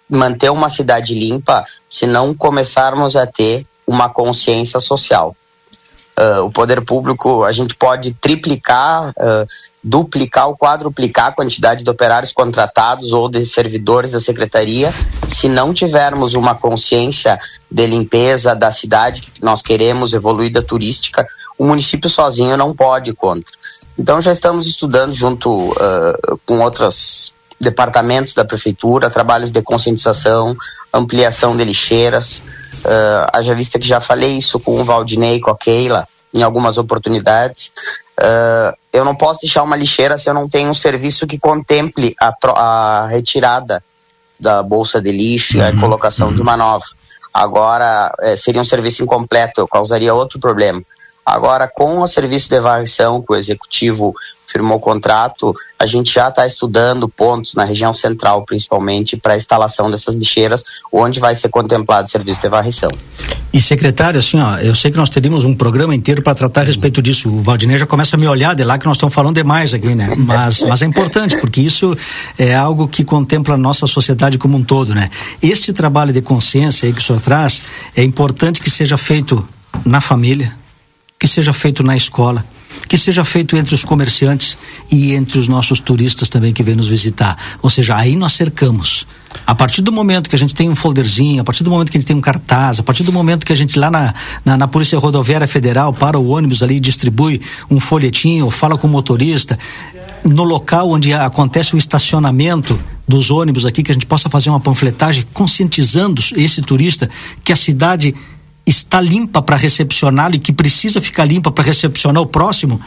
[0.09, 5.35] manter uma cidade limpa se não começarmos a ter uma consciência social.
[6.43, 9.13] o poder público, a gente pode triplicar
[9.83, 14.93] duplicar ou quadruplicar a quantidade de operários contratados ou de servidores da secretaria,
[15.27, 21.65] se não tivermos uma consciência de limpeza da cidade que nós queremos, evoluída turística, o
[21.65, 23.53] município sozinho não pode contra.
[23.97, 30.55] Então já estamos estudando junto uh, com outros departamentos da prefeitura, trabalhos de conscientização,
[30.93, 32.43] ampliação de lixeiras.
[32.85, 36.77] Uh, haja vista que já falei isso com o Valdinei, com a Keila, em algumas
[36.77, 37.71] oportunidades.
[38.19, 42.15] Uh, eu não posso deixar uma lixeira se eu não tenho um serviço que contemple
[42.19, 43.83] a, a retirada
[44.39, 46.35] da bolsa de lixo e a uhum, colocação uhum.
[46.35, 46.85] de uma nova.
[47.33, 50.81] Agora, eh, seria um serviço incompleto, causaria outro problema.
[51.23, 54.13] Agora, com o serviço de varrição que o executivo
[54.47, 59.37] firmou o contrato, a gente já está estudando pontos na região central, principalmente, para a
[59.37, 62.89] instalação dessas lixeiras, onde vai ser contemplado o serviço de varrição.
[63.53, 66.63] E secretário, assim, ó, eu sei que nós teríamos um programa inteiro para tratar a
[66.65, 67.29] respeito disso.
[67.29, 69.93] O Valdinei já começa a me olhar de lá que nós estamos falando demais aqui,
[69.95, 70.13] né?
[70.17, 71.95] Mas, mas é importante, porque isso
[72.37, 75.09] é algo que contempla a nossa sociedade como um todo, né?
[75.41, 77.61] Esse trabalho de consciência aí que o senhor traz,
[77.95, 79.47] é importante que seja feito
[79.85, 80.53] na família,
[81.19, 82.45] que seja feito na escola,
[82.87, 84.57] que seja feito entre os comerciantes
[84.91, 87.37] e entre os nossos turistas também que vêm nos visitar.
[87.61, 89.07] Ou seja, aí nós cercamos.
[89.45, 91.97] A partir do momento que a gente tem um folderzinho, a partir do momento que
[91.97, 94.13] a gente tem um cartaz, a partir do momento que a gente lá na,
[94.45, 98.87] na, na Polícia Rodoviária Federal para o ônibus ali e distribui um folhetinho, fala com
[98.87, 99.57] o motorista,
[100.23, 104.59] no local onde acontece o estacionamento dos ônibus aqui, que a gente possa fazer uma
[104.59, 107.09] panfletagem conscientizando esse turista
[107.43, 108.13] que a cidade
[108.67, 112.79] está limpa para recepcioná-lo e que precisa ficar limpa para recepcionar o próximo,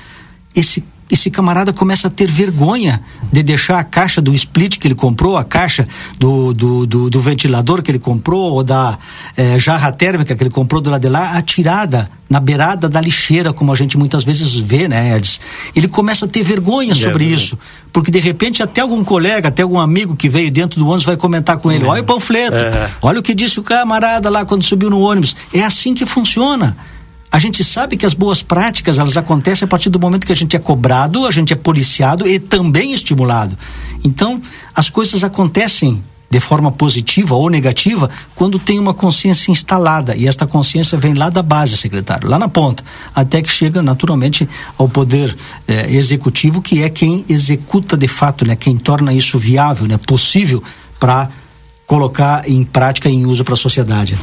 [0.54, 3.02] esse esse camarada começa a ter vergonha
[3.32, 5.86] de deixar a caixa do split que ele comprou, a caixa
[6.18, 8.98] do, do, do, do ventilador que ele comprou, ou da
[9.36, 13.52] eh, jarra térmica que ele comprou do lado de lá, atirada na beirada da lixeira,
[13.52, 15.40] como a gente muitas vezes vê, né, Edson?
[15.74, 17.58] Ele começa a ter vergonha sobre é, isso,
[17.92, 21.16] porque de repente até algum colega, até algum amigo que veio dentro do ônibus vai
[21.16, 22.88] comentar com ele: olha o panfleto, é.
[23.02, 25.34] olha o que disse o camarada lá quando subiu no ônibus.
[25.52, 26.76] É assim que funciona.
[27.32, 30.36] A gente sabe que as boas práticas elas acontecem a partir do momento que a
[30.36, 33.56] gente é cobrado, a gente é policiado e também estimulado.
[34.02, 34.42] Então,
[34.74, 40.46] as coisas acontecem de forma positiva ou negativa quando tem uma consciência instalada e esta
[40.46, 45.36] consciência vem lá da base, secretário, lá na ponta, até que chega naturalmente ao poder
[45.66, 50.62] eh, executivo que é quem executa de fato, né, quem torna isso viável, né, possível
[51.00, 51.28] para
[51.84, 54.16] colocar em prática e em uso para a sociedade.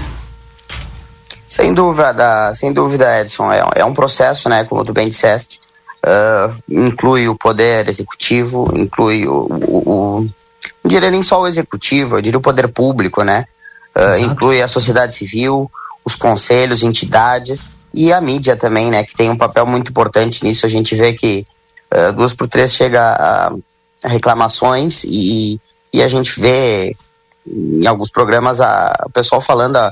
[1.48, 3.52] Sem dúvida, sem dúvida, Edson.
[3.52, 4.66] É, é um processo, né?
[4.66, 5.62] Como tu bem disseste.
[6.06, 10.30] uh, inclui o poder executivo, inclui o, o, o
[10.84, 13.46] não diria nem só o executivo, eu diria o poder público, né?
[13.96, 15.72] Uh, inclui a sociedade civil,
[16.06, 19.04] os conselhos, entidades e a mídia também, né?
[19.04, 20.66] Que tem um papel muito importante nisso.
[20.66, 21.48] A gente vê que
[21.94, 23.54] uh, duas por três chega a,
[24.04, 25.60] a reclamações e,
[25.92, 26.96] e, a gente vê
[27.46, 29.92] em alguns programas a, o pessoal falando a,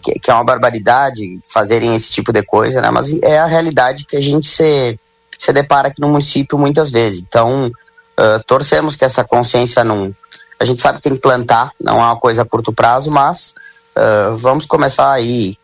[0.00, 1.22] que, que, é uma barbaridade
[1.52, 2.90] fazerem esse tipo de coisa, né?
[2.90, 4.98] Mas é a realidade que a gente se,
[5.38, 7.20] se depara aqui no município muitas vezes.
[7.20, 10.14] Então, uh, torcemos que essa consciência não.
[10.58, 13.54] A gente sabe que tem que plantar, não é uma coisa a curto prazo, mas
[13.96, 15.56] uh, vamos começar aí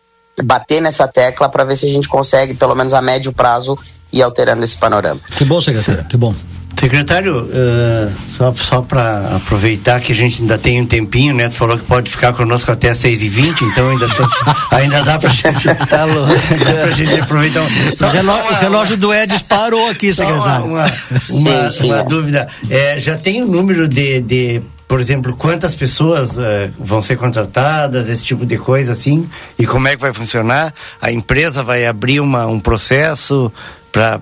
[0.43, 3.77] bater nessa tecla para ver se a gente consegue, pelo menos a médio prazo,
[4.11, 5.21] ir alterando esse panorama.
[5.35, 6.33] Que bom, secretário, que bom.
[6.79, 11.49] Secretário, uh, só, só para aproveitar que a gente ainda tem um tempinho, né?
[11.49, 14.29] Tu falou que pode ficar conosco até 6 e 20 então ainda, tô,
[14.75, 15.73] ainda dá pra gente.
[15.89, 16.33] tá louco.
[16.63, 17.61] dá pra gente aproveitar.
[17.61, 20.65] Um, só, o, relógio, uma, o relógio do Edis parou aqui, secretário.
[20.65, 22.03] Uma, uma, uma, sim, sim, uma é.
[22.03, 22.47] dúvida.
[22.69, 27.17] É, já tem o um número de, de por exemplo, quantas pessoas uh, vão ser
[27.17, 29.27] contratadas, esse tipo de coisa assim,
[29.59, 30.73] e como é que vai funcionar?
[31.01, 33.51] A empresa vai abrir uma, um processo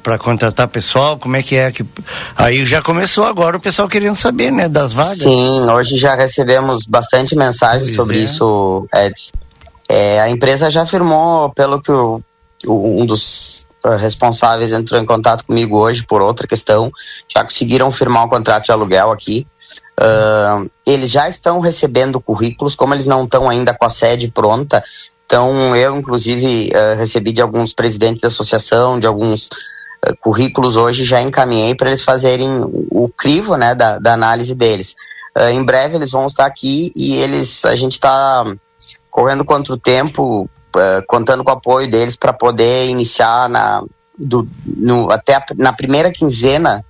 [0.01, 1.17] para contratar pessoal?
[1.17, 1.71] Como é que é?
[1.71, 1.85] que
[2.35, 5.19] Aí já começou agora o pessoal querendo saber, né, das vagas.
[5.19, 8.21] Sim, hoje já recebemos bastante mensagens pois sobre é.
[8.21, 9.31] isso, Edson.
[9.89, 12.21] É, a empresa já afirmou, pelo que o,
[12.65, 16.91] o, um dos uh, responsáveis entrou em contato comigo hoje por outra questão,
[17.27, 19.45] já conseguiram firmar um contrato de aluguel aqui.
[19.99, 24.83] Uh, eles já estão recebendo currículos, como eles não estão ainda com a sede pronta,
[25.25, 31.03] então eu, inclusive, uh, recebi de alguns presidentes da associação, de alguns uh, currículos hoje,
[31.03, 32.49] já encaminhei para eles fazerem
[32.91, 34.95] o crivo né, da, da análise deles.
[35.51, 38.43] em breve eles vão estar aqui e eles, a gente está
[39.09, 40.49] correndo contra o tempo,
[41.07, 43.83] contando com o apoio deles para poder iniciar na,
[44.17, 46.85] do, no, até a, na primeira quinzena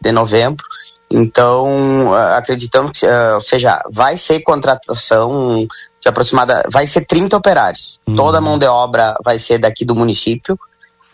[0.00, 0.64] de novembro
[1.12, 5.66] então, acreditamos que, uh, ou seja, vai ser contratação
[6.00, 8.00] de aproximada, vai ser 30 operários.
[8.06, 8.16] Uhum.
[8.16, 10.58] Toda a mão de obra vai ser daqui do município.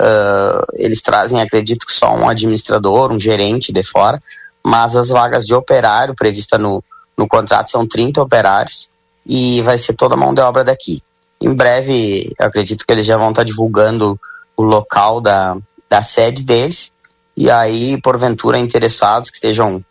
[0.00, 4.18] Uh, eles trazem, acredito que só um administrador, um gerente de fora,
[4.64, 6.84] mas as vagas de operário prevista no,
[7.16, 8.88] no contrato são 30 operários
[9.26, 11.02] e vai ser toda a mão de obra daqui.
[11.40, 14.18] Em breve, acredito que eles já vão estar divulgando
[14.56, 15.56] o local da,
[15.88, 16.92] da sede deles
[17.36, 19.84] e aí, porventura, interessados que estejam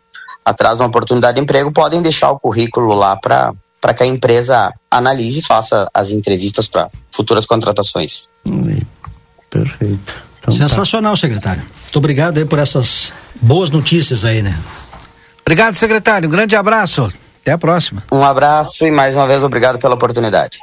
[0.44, 3.52] atrás de uma oportunidade de emprego podem deixar o currículo lá para
[3.86, 8.28] para que a empresa analise e faça as entrevistas para futuras contratações.
[9.48, 10.12] Perfeito.
[10.40, 10.50] Então, tá.
[10.50, 11.20] Sensacional, tá.
[11.20, 11.62] secretário.
[11.62, 14.58] Muito obrigado aí por essas boas notícias aí, né?
[15.42, 16.28] Obrigado, secretário.
[16.28, 17.14] Um grande abraço.
[17.40, 18.02] Até a próxima.
[18.10, 20.58] Um abraço e mais uma vez obrigado pela oportunidade.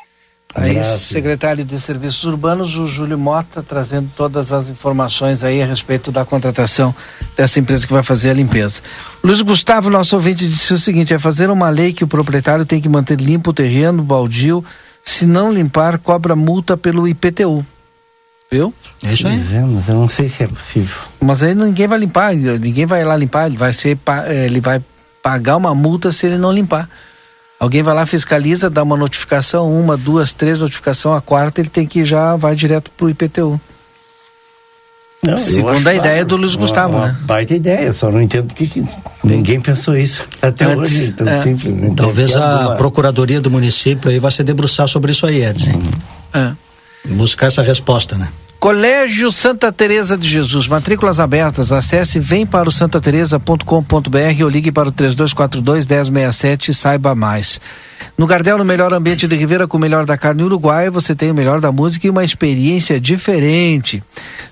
[0.56, 6.12] Aí, secretário de Serviços Urbanos, o Júlio Mota, trazendo todas as informações aí a respeito
[6.12, 6.93] da contratação
[7.36, 8.82] dessa empresa que vai fazer a limpeza.
[9.24, 12.80] Luiz Gustavo, nosso ouvinte, disse o seguinte: é fazer uma lei que o proprietário tem
[12.80, 14.64] que manter limpo o terreno, baldio,
[15.04, 17.66] se não limpar, cobra multa pelo IPTU.
[18.51, 18.72] Viu?
[19.04, 19.38] É isso aí.
[19.38, 20.95] Mas eu não sei se é possível.
[21.20, 23.97] Mas aí ninguém vai limpar, ninguém vai lá limpar, ele vai ser,
[24.28, 24.80] eh, ele vai
[25.24, 26.88] pagar uma multa se ele não limpar.
[27.64, 31.88] Alguém vai lá, fiscaliza, dá uma notificação, uma, duas, três notificação, a quarta ele tem
[31.88, 33.57] que já vai direto pro IPTU.
[35.24, 37.18] Não, Segundo a ideia do Luiz Gustavo, uma, né?
[37.22, 38.86] Baita ideia, só não entendo porque que
[39.24, 41.05] ninguém pensou isso até Antes, hoje.
[41.05, 41.41] Então é.
[41.41, 42.76] simples, Talvez a alguma...
[42.76, 45.82] Procuradoria do município aí vai se debruçar sobre isso aí, Edson.
[46.34, 46.51] É.
[47.11, 48.28] Buscar essa resposta, né?
[48.64, 51.70] Colégio Santa Teresa de Jesus, matrículas abertas.
[51.70, 57.59] Acesse vem para o santateresa.com.br ou ligue para o 3242 1067 e saiba mais.
[58.18, 61.30] No Gardel, no melhor ambiente de Ribeira, com o melhor da carne uruguaia, você tem
[61.30, 64.01] o melhor da música e uma experiência diferente.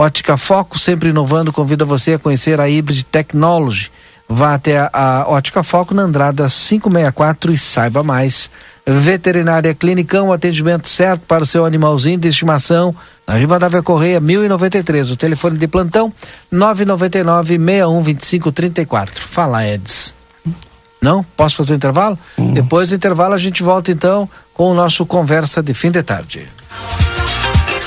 [0.00, 3.90] Ótica Foco, sempre inovando, convida você a conhecer a Hybrid Technology.
[4.26, 8.50] Vá até a, a Ótica Foco na Andrada 564 e saiba mais.
[8.86, 12.96] Veterinária Clinicão, atendimento certo para o seu animalzinho de estimação.
[13.26, 15.10] Na Rivadavia Correia, 1093.
[15.10, 16.10] O telefone de plantão,
[16.50, 19.28] 999 612534.
[19.28, 20.14] Fala, Eds.
[20.98, 21.22] Não?
[21.36, 22.18] Posso fazer um intervalo?
[22.38, 22.54] Hum.
[22.54, 26.48] Depois do intervalo a gente volta então com o nosso Conversa de Fim de Tarde.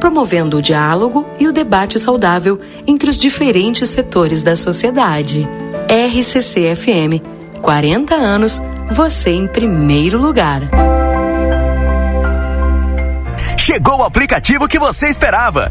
[0.00, 5.46] promovendo o diálogo e o debate saudável entre os diferentes setores da sociedade.
[5.86, 10.62] RCC FM, 40 anos, você em primeiro lugar.
[13.58, 15.70] Chegou o aplicativo que você esperava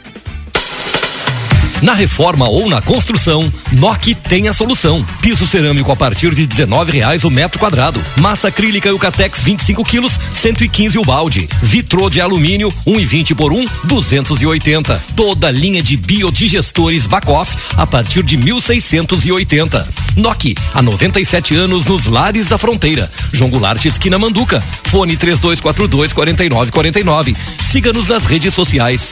[1.81, 5.03] Na reforma ou na construção, NOC tem a solução.
[5.19, 8.01] Piso cerâmico a partir de R$19,00 o metro quadrado.
[8.19, 11.49] Massa acrílica Eucatex 25 quilos, 115 o balde.
[11.63, 15.03] Vitrô de alumínio 1,20 por 1, 280.
[15.15, 19.87] Toda linha de biodigestores Bacoff a partir de 1.680.
[20.17, 23.09] NOC há 97 anos nos lares da fronteira.
[23.33, 24.61] João Goulart esquina Manduca.
[24.83, 27.35] Fone 3242 4949.
[27.59, 29.11] Siga-nos nas redes sociais.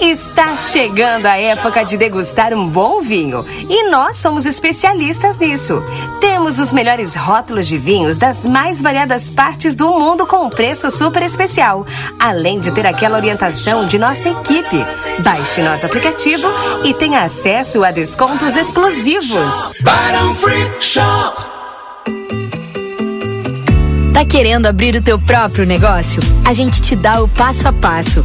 [0.00, 5.82] Está chegando a época de degustar um bom vinho e nós somos especialistas nisso.
[6.20, 10.90] Temos os melhores rótulos de vinhos das mais variadas partes do mundo com um preço
[10.90, 11.86] super especial,
[12.18, 14.84] além de ter aquela orientação de nossa equipe.
[15.18, 16.48] Baixe nosso aplicativo
[16.84, 19.72] e tenha acesso a descontos exclusivos.
[19.82, 21.42] Barão Free Shop.
[24.14, 26.20] Tá querendo abrir o teu próprio negócio?
[26.44, 28.24] A gente te dá o passo a passo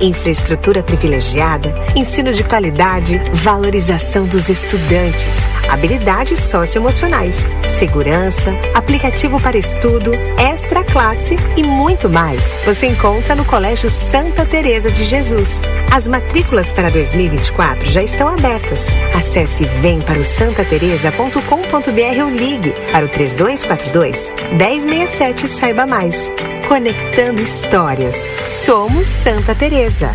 [0.00, 5.34] infraestrutura privilegiada, ensino de qualidade, valorização dos estudantes,
[5.68, 12.56] habilidades socioemocionais, segurança, aplicativo para estudo, extra classe e muito mais.
[12.64, 15.62] Você encontra no Colégio Santa Teresa de Jesus.
[15.90, 18.88] As matrículas para 2024 já estão abertas.
[19.14, 26.30] Acesse vemparosantateresa.com.br ou ligue para o 3242 1067 e saiba mais.
[26.68, 28.32] Conectando histórias.
[28.46, 29.87] Somos Santa Teresa.
[29.88, 30.14] mesa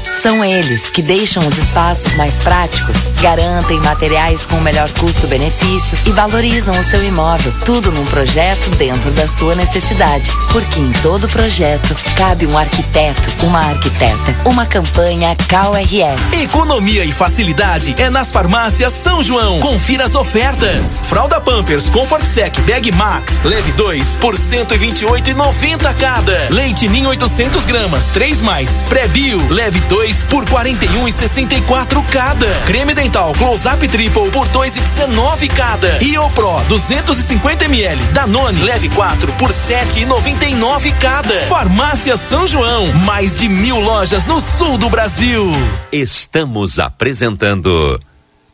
[0.13, 6.11] São eles que deixam os espaços mais práticos, garantem materiais com o melhor custo-benefício e
[6.11, 7.51] valorizam o seu imóvel.
[7.65, 10.29] Tudo num projeto dentro da sua necessidade.
[10.51, 14.35] Porque em todo projeto cabe um arquiteto, uma arquiteta.
[14.45, 16.21] Uma campanha CalRS.
[16.43, 19.59] Economia e facilidade é nas farmácias São João.
[19.59, 21.01] Confira as ofertas.
[21.03, 26.47] Fralda Pampers Comfort Sec Bag Max Leve 2 por 128,90 cada.
[26.51, 32.47] Leite Ninho 800 gramas 3 mais Pré-Bio Leve 2 2 por 41,64 cada.
[32.65, 36.03] Creme dental Close Up Triple por 2,19 cada.
[36.03, 41.41] E o Pro 250 ml Danone leve 4 por 7,99 cada.
[41.41, 45.51] Farmácia São João, mais de mil lojas no sul do Brasil.
[45.91, 47.99] Estamos apresentando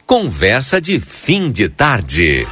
[0.05, 2.45] Conversa de fim de tarde.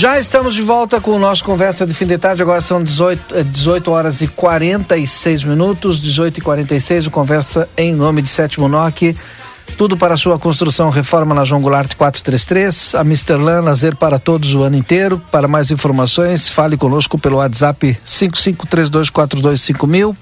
[0.00, 2.40] Já estamos de volta com o nosso Conversa de Fim de Tarde.
[2.40, 6.00] Agora são 18, 18 eh, horas e 46 minutos.
[6.00, 9.14] 18 e 46 o Conversa em nome de Sétimo NOC.
[9.76, 12.94] Tudo para sua construção, reforma na João Goulart 433.
[12.94, 15.20] A Misterlan, lazer para todos o ano inteiro.
[15.30, 20.14] Para mais informações, fale conosco pelo WhatsApp 5532425000.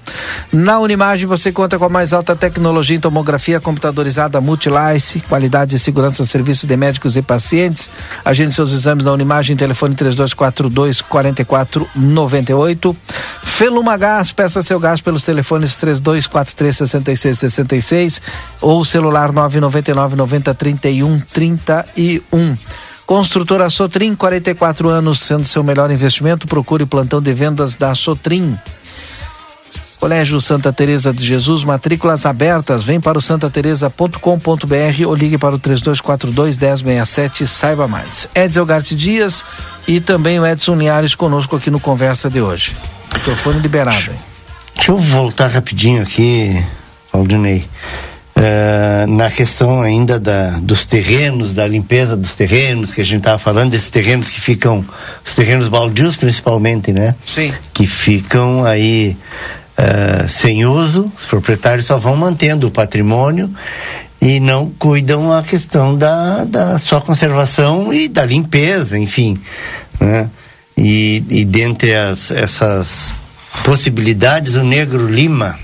[0.51, 5.79] Na Unimagem você conta com a mais alta tecnologia em tomografia computadorizada Multilice, qualidade e
[5.79, 7.91] segurança serviço de médicos e pacientes.
[8.23, 12.95] Agende seus exames na Unimagem, telefone 3242 4498.
[13.43, 18.21] Feluma Gás, peça seu gás pelos telefones 3243 6666
[18.61, 22.57] ou celular 999 90 31 31.
[23.05, 28.57] Construtora Sotrim, 44 anos, sendo seu melhor investimento, procure o plantão de vendas da Sotrim.
[29.99, 32.83] Colégio Santa Teresa de Jesus, matrículas abertas.
[32.83, 38.27] Vem para o santateresa.com.br ou ligue para o 3242 1067 saiba mais.
[38.35, 39.43] Edson Garte Dias
[39.87, 42.77] e também o Edson Linhares conosco aqui no Conversa de hoje.
[43.13, 44.11] Microfone liberado.
[44.75, 46.63] Deixa eu voltar rapidinho aqui,
[47.11, 47.67] Aldinei.
[48.39, 53.37] Uh, na questão ainda da, dos terrenos, da limpeza dos terrenos, que a gente estava
[53.37, 54.85] falando, desses terrenos que ficam,
[55.25, 57.15] os terrenos baldios principalmente, né?
[57.25, 57.53] Sim.
[57.73, 59.17] Que ficam aí
[59.77, 63.53] uh, sem uso, os proprietários só vão mantendo o patrimônio
[64.21, 69.37] e não cuidam a questão da, da sua conservação e da limpeza, enfim,
[69.99, 70.29] né?
[70.77, 73.13] E, e dentre as, essas
[73.65, 75.59] possibilidades, o Negro Lima,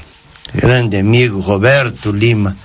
[0.54, 2.56] grande amigo Roberto Lima,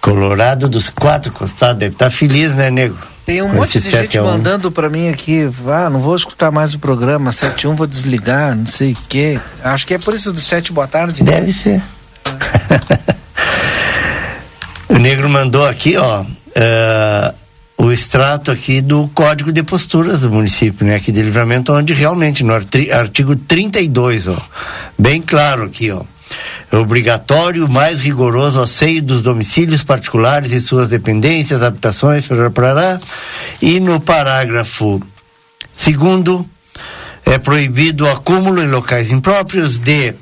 [0.00, 2.98] Colorado dos quatro costados, deve estar tá feliz, né, nego?
[3.24, 6.78] Tem um monte de gente mandando para mim aqui, ah, não vou escutar mais o
[6.78, 9.40] programa, 71 vou desligar, não sei o quê.
[9.62, 11.22] Acho que é por isso do 7 boa tarde.
[11.22, 11.80] Deve ser.
[14.90, 17.34] o negro mandou aqui, ó, uh,
[17.78, 22.44] o extrato aqui do Código de Posturas do município, né, aqui de Livramento, onde realmente
[22.44, 24.36] no artigo 32, ó,
[24.98, 26.02] bem claro aqui, ó,
[26.72, 33.00] obrigatório, mais rigoroso asseio dos domicílios particulares e suas dependências, habitações, para parará.
[33.60, 35.00] E no parágrafo
[35.72, 36.48] segundo,
[37.24, 40.14] é proibido o acúmulo em locais impróprios de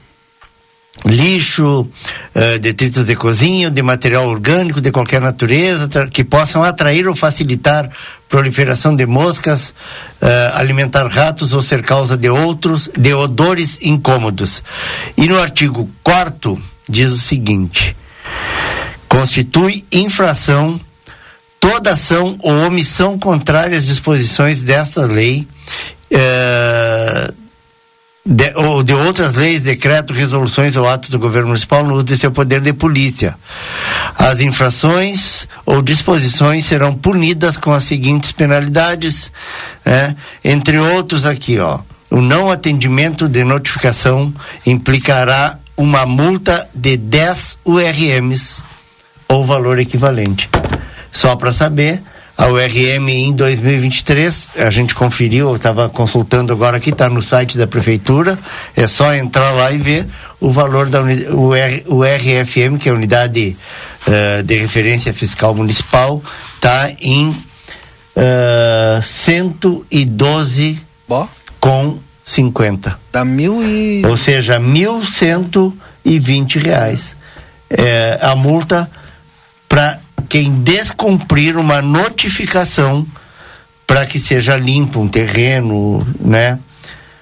[1.05, 7.17] lixo, uh, detritos de cozinha, de material orgânico de qualquer natureza que possam atrair ou
[7.17, 7.91] facilitar
[8.29, 14.63] proliferação de moscas, uh, alimentar ratos ou ser causa de outros, de odores incômodos.
[15.17, 17.97] E no artigo 4 diz o seguinte:
[19.09, 20.81] constitui infração
[21.61, 25.47] toda ação ou omissão contrária às disposições desta lei.
[26.11, 27.42] Uh,
[28.25, 32.17] de, ou de outras leis, decretos, resoluções ou atos do governo municipal no uso de
[32.17, 33.37] seu poder de polícia.
[34.17, 39.33] As infrações ou disposições serão punidas com as seguintes penalidades,
[39.85, 40.15] né?
[40.45, 41.81] entre outros aqui, ó.
[42.11, 44.33] O não atendimento de notificação
[44.67, 48.63] implicará uma multa de 10 URMs
[49.27, 50.49] ou valor equivalente.
[51.11, 52.03] Só para saber,
[52.43, 57.57] a URM em 2023, a gente conferiu, eu estava consultando agora aqui, está no site
[57.57, 58.37] da prefeitura,
[58.77, 60.05] é só entrar lá e ver
[60.41, 63.57] o valor da o, R, o RFM, que é a unidade
[64.09, 66.21] uh, de referência fiscal municipal,
[66.57, 71.29] está em uh, 112 Bom.
[71.61, 72.99] com 50.
[73.13, 74.05] Dá mil e.
[74.05, 75.73] Ou seja, mil cento
[76.05, 77.15] e vinte reais.
[77.71, 78.91] É, a multa
[79.69, 80.02] para
[80.33, 83.07] quem descumprir uma notificação
[83.87, 86.59] para que seja limpo um terreno, né?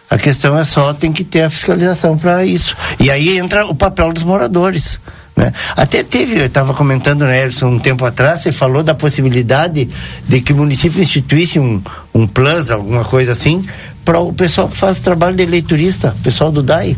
[0.09, 2.77] A questão é só tem que ter a fiscalização para isso.
[3.01, 5.01] E aí entra o papel dos moradores.
[5.35, 5.53] Né?
[5.77, 9.91] Até teve, eu estava comentando, né, Edson, um tempo atrás, você falou da possibilidade
[10.29, 11.83] de que o município instituísse um,
[12.15, 13.67] um plus, alguma coisa assim,
[14.05, 16.97] para o pessoal que faz trabalho de eleitorista, o pessoal do DAI.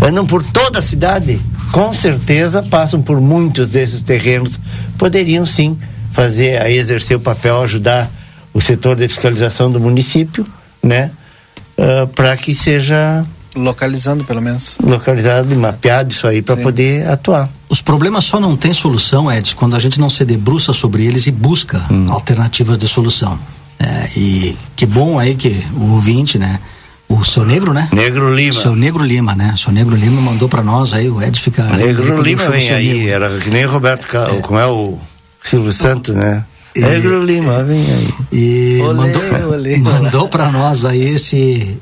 [0.00, 1.38] Andam por toda a cidade
[1.72, 4.58] com certeza passam por muitos desses terrenos,
[4.96, 5.78] poderiam sim
[6.12, 8.10] fazer, a exercer o papel, ajudar
[8.52, 10.44] o setor de fiscalização do município,
[10.82, 11.10] né?
[11.76, 13.24] Uh, para que seja
[13.54, 14.78] localizando pelo menos.
[14.82, 17.48] localizado e mapeado isso aí para poder atuar.
[17.68, 21.26] Os problemas só não têm solução Edson quando a gente não se debruça sobre eles
[21.26, 22.06] e busca hum.
[22.08, 23.38] alternativas de solução.
[23.78, 26.58] É, e que bom aí que o ouvinte né
[27.08, 27.88] o seu negro, né?
[27.92, 28.52] Negro Lima.
[28.52, 29.54] Seu negro Lima, né?
[29.56, 31.64] Seu negro Lima mandou para nós aí, o Ed fica.
[31.64, 33.10] Negro Lima vem aí, negro.
[33.10, 34.40] era que nem Roberto, é.
[34.40, 34.98] como é o
[35.42, 36.44] Silvio Santos, né?
[36.76, 38.08] E, negro Lima, vem aí.
[38.30, 41.80] E olê, mandou, olê, mandou para nós aí esse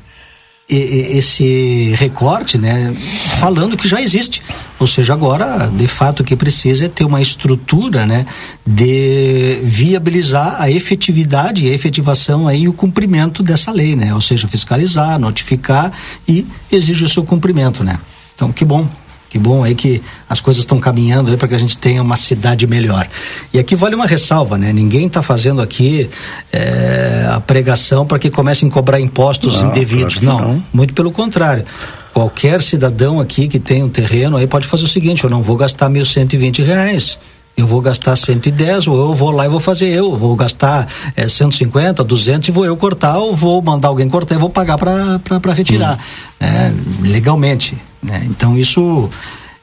[0.69, 2.93] esse recorte, né,
[3.39, 4.41] falando que já existe.
[4.79, 8.25] Ou seja, agora, de fato, o que precisa é ter uma estrutura, né,
[8.65, 14.13] de viabilizar a efetividade e a efetivação aí o cumprimento dessa lei, né?
[14.13, 15.91] Ou seja, fiscalizar, notificar
[16.27, 17.97] e exigir o seu cumprimento, né?
[18.35, 18.87] Então, que bom.
[19.29, 22.15] Que bom aí que as coisas estão caminhando aí para que a gente tenha uma
[22.15, 23.07] cidade melhor.
[23.53, 24.71] E aqui vale uma ressalva, né?
[24.71, 26.09] Ninguém está fazendo aqui
[26.51, 30.15] é, a pregação para que comecem a cobrar impostos não, indevidos.
[30.15, 31.65] Claro não, não, muito pelo contrário.
[32.13, 35.57] Qualquer cidadão aqui que tem um terreno aí pode fazer o seguinte: eu não vou
[35.57, 37.19] gastar mil cento e vinte reais
[37.57, 41.27] eu vou gastar 110, ou eu vou lá e vou fazer eu, vou gastar é,
[41.27, 45.53] 150, 200 e vou eu cortar, ou vou mandar alguém cortar e vou pagar para
[45.53, 45.97] retirar,
[46.39, 46.45] hum.
[46.45, 46.71] é,
[47.01, 47.75] legalmente.
[48.01, 48.25] Né?
[48.29, 49.09] Então isso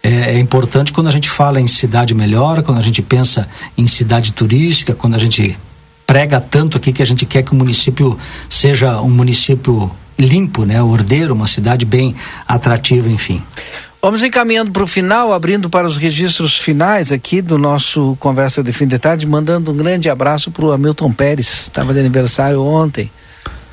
[0.03, 3.87] é, é, importante quando a gente fala em cidade melhor, quando a gente pensa em
[3.87, 5.59] cidade turística, quando a gente
[6.07, 10.83] prega tanto aqui que a gente quer que o município seja um município limpo, né?
[10.83, 12.15] Ordeiro, uma cidade bem
[12.47, 13.43] atrativa, enfim.
[14.05, 18.71] Vamos encaminhando para o final, abrindo para os registros finais aqui do nosso Conversa de
[18.71, 23.11] Fim de Tarde, mandando um grande abraço para o Hamilton Pérez, estava de aniversário ontem,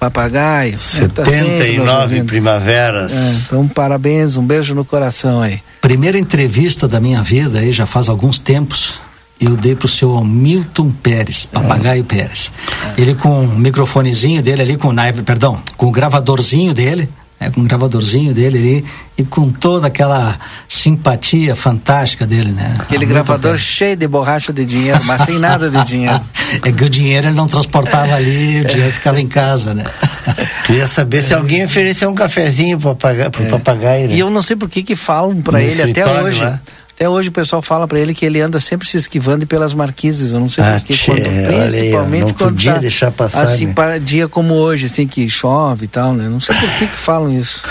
[0.02, 0.80] papagaio.
[0.80, 3.12] 79 né, tá primaveras.
[3.14, 5.62] É, então, parabéns, um beijo no coração aí.
[5.80, 9.00] Primeira entrevista da minha vida aí, já faz alguns tempos,
[9.40, 12.04] eu dei pro seu Hamilton Pérez, Papagaio é.
[12.04, 12.52] Pérez.
[12.98, 13.02] É.
[13.02, 17.08] Ele com o microfonezinho dele ali, com o perdão, com o gravadorzinho dele,
[17.42, 18.86] é, com um gravadorzinho dele ali
[19.18, 20.38] e com toda aquela
[20.68, 22.76] simpatia fantástica dele, né?
[22.78, 26.22] Aquele gravador cheio de borracha de dinheiro, mas sem nada de dinheiro.
[26.64, 29.84] é que o dinheiro ele não transportava ali, o dinheiro ficava em casa, né?
[30.68, 33.50] Queria saber se alguém ofereceu um cafezinho para o é.
[33.50, 34.10] papagaio.
[34.10, 34.16] Né?
[34.16, 36.44] E eu não sei por que que falam para ele até hoje.
[36.44, 36.62] Lá.
[37.02, 40.34] Até hoje o pessoal fala para ele que ele anda sempre se esquivando pelas marquises.
[40.34, 43.74] Eu não sei ah, porquê, quando, principalmente não quando podia tá, deixar passar, assim, né?
[43.74, 46.30] para dia como hoje, assim que chove e tal, né?
[46.30, 47.64] Não sei por que que falam isso.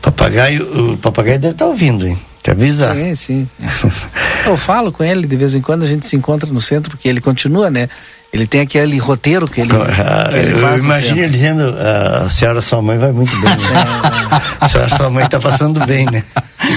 [0.00, 2.18] Papagaio, o papagaio deve estar tá ouvindo, hein?
[2.42, 2.96] Te avisar.
[2.96, 3.48] Sim, sim.
[4.44, 7.06] Eu falo com ele de vez em quando a gente se encontra no centro porque
[7.06, 7.88] ele continua, né?
[8.32, 10.78] Ele tem aquele roteiro que ele, ah, que ele eu faz.
[10.78, 13.50] Eu imagino ele dizendo: ah, a senhora sua mãe vai muito bem.
[13.50, 14.40] Né?
[14.58, 16.24] a senhora sua mãe está passando bem, né?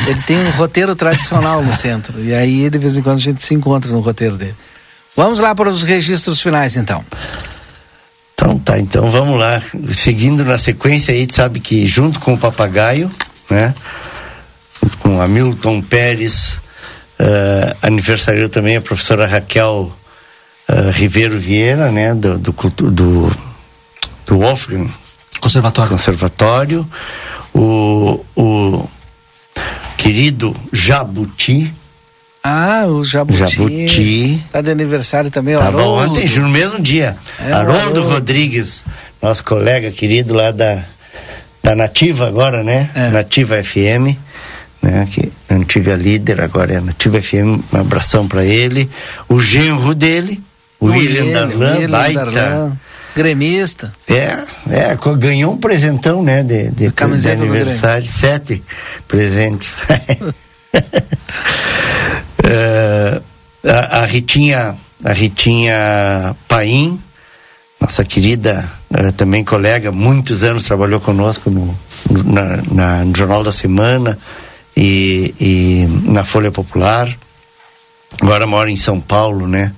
[0.05, 2.21] Ele tem um roteiro tradicional no centro.
[2.21, 4.55] E aí, de vez em quando, a gente se encontra no roteiro dele.
[5.15, 7.05] Vamos lá para os registros finais, então.
[8.33, 9.61] Então tá, então vamos lá.
[9.93, 13.09] Seguindo na sequência aí, sabe que junto com o papagaio,
[13.49, 13.73] né?
[14.99, 16.57] Com Hamilton Pérez,
[17.17, 19.93] uh, aniversariou também a professora Raquel
[20.69, 22.13] uh, Ribeiro Vieira, né?
[22.13, 23.31] Do, do, do,
[24.25, 24.89] do Wolfgang
[25.45, 25.91] Conservatório.
[25.91, 26.89] Conservatório.
[27.53, 28.89] O, o
[29.95, 31.73] querido Jabuti.
[32.43, 33.37] Ah, o Jabuti.
[33.37, 34.43] Jabuti.
[34.51, 36.11] Tá de aniversário também, o Tava Haroldo.
[36.11, 37.15] ontem, no mesmo dia.
[37.39, 38.83] É, Haroldo Rodrigues,
[39.21, 40.83] nosso colega querido lá da,
[41.63, 42.89] da Nativa agora, né?
[42.93, 43.09] É.
[43.09, 44.17] Nativa FM,
[44.81, 45.07] né?
[45.11, 48.89] Que antiga líder, agora é Nativa FM, um abração para ele.
[49.29, 50.41] O genro dele,
[50.79, 52.25] o William Darlan, baita.
[52.25, 52.77] Darlan
[53.15, 53.93] Gremista.
[54.09, 56.43] É, é, ganhou um presentão, né?
[56.43, 58.61] De, de, de aniversário, sete
[59.07, 59.71] presentes.
[62.43, 63.23] uh,
[63.63, 67.01] a, a, Ritinha, a Ritinha Paim,
[67.79, 71.73] nossa querida, uh, também colega, muitos anos trabalhou conosco no,
[72.25, 74.19] na, na, no Jornal da Semana
[74.75, 77.17] e, e na Folha Popular.
[78.21, 79.71] Agora mora em São Paulo, né?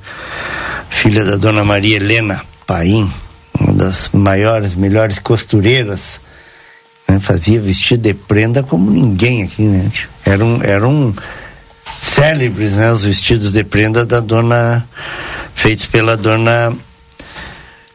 [0.89, 3.09] Filha da dona Maria Helena Paim
[3.59, 6.19] uma das maiores, melhores costureiras,
[7.07, 7.19] né?
[7.19, 9.91] fazia vestido de prenda como ninguém aqui, né?
[10.25, 11.13] Eram, eram
[12.01, 12.91] célebres, né?
[12.91, 14.87] Os vestidos de prenda da dona,
[15.53, 16.75] feitos pela dona,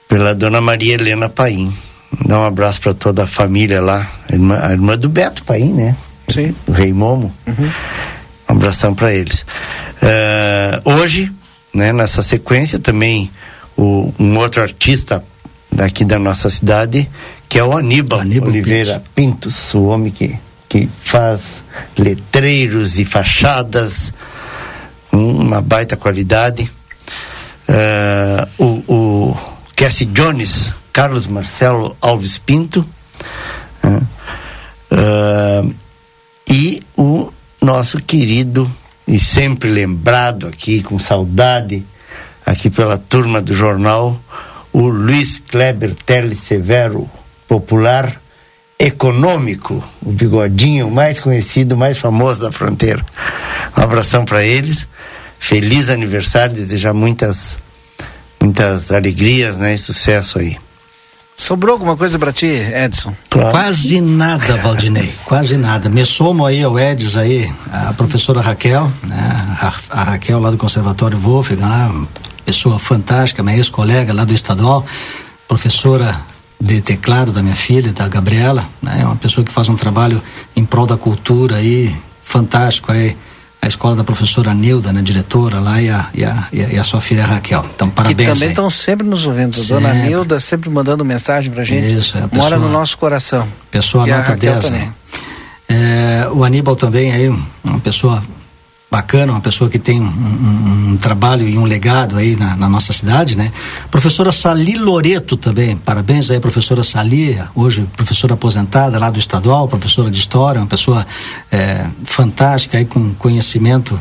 [0.08, 1.72] pela dona Maria Helena Paim.
[2.26, 5.72] Dá um abraço para toda a família lá, a irmã, a irmã, do Beto Paim,
[5.72, 5.96] né?
[6.28, 6.54] Sim.
[6.66, 7.32] O Rei Momo.
[7.46, 7.70] Uhum.
[8.48, 9.46] Um abração para eles.
[10.02, 11.32] Uh, hoje,
[11.72, 13.30] né, nessa sequência também
[13.76, 15.24] o, um outro artista
[15.70, 17.08] daqui da nossa cidade,
[17.48, 19.54] que é o Aníbal, Aníbal Oliveira Pintos.
[19.54, 20.38] Pintos, o homem que,
[20.68, 21.62] que faz
[21.96, 24.12] letreiros e fachadas,
[25.10, 26.70] uma baita qualidade.
[27.68, 29.38] Uh, o, o
[29.74, 32.86] Cassie Jones, Carlos Marcelo Alves Pinto.
[33.82, 34.06] Uh,
[34.92, 35.74] uh,
[36.48, 38.70] e o nosso querido
[39.12, 41.84] e sempre lembrado aqui com saudade
[42.46, 44.18] aqui pela turma do jornal
[44.72, 47.08] o Luiz Kleber Teles Severo,
[47.46, 48.18] popular
[48.78, 53.04] econômico, o bigodinho mais conhecido, mais famoso da fronteira.
[53.76, 54.88] Um abração para eles.
[55.38, 57.58] Feliz aniversário, desejar muitas
[58.40, 60.56] muitas alegrias, né, e sucesso aí.
[61.42, 63.12] Sobrou alguma coisa para ti, Edson?
[63.28, 63.50] Claro.
[63.50, 65.88] Quase nada, Valdinei, quase nada.
[65.88, 70.56] Me somo aí ao Edson aí, a professora Raquel, né, a, a Raquel lá do
[70.56, 72.06] Conservatório Wolfgang, lá,
[72.44, 74.86] pessoa fantástica, minha ex-colega lá do estadual,
[75.48, 76.16] professora
[76.60, 78.98] de teclado da minha filha, da Gabriela, né?
[79.00, 80.22] É uma pessoa que faz um trabalho
[80.54, 81.92] em prol da cultura aí,
[82.22, 83.16] fantástico aí.
[83.62, 87.00] A escola da professora Nilda, né, diretora lá, e a, e a, e a sua
[87.00, 87.64] filha Raquel.
[87.72, 88.28] Então, parabéns.
[88.28, 89.54] Que também estão sempre nos ouvindo.
[89.54, 89.74] Sempre.
[89.74, 91.86] Dona Nilda sempre mandando mensagem pra gente.
[91.96, 93.46] Isso, é pessoa, Mora no nosso coração.
[93.70, 94.92] Pessoa nota 10, né?
[95.68, 97.28] É, o Aníbal também aí,
[97.62, 98.20] uma pessoa
[98.92, 102.68] bacana, uma pessoa que tem um, um, um trabalho e um legado aí na, na,
[102.68, 103.50] nossa cidade, né?
[103.90, 110.10] Professora Sali Loreto também, parabéns aí, professora Sali, hoje professora aposentada lá do estadual, professora
[110.10, 111.06] de história, uma pessoa
[111.50, 113.98] é, fantástica aí com conhecimento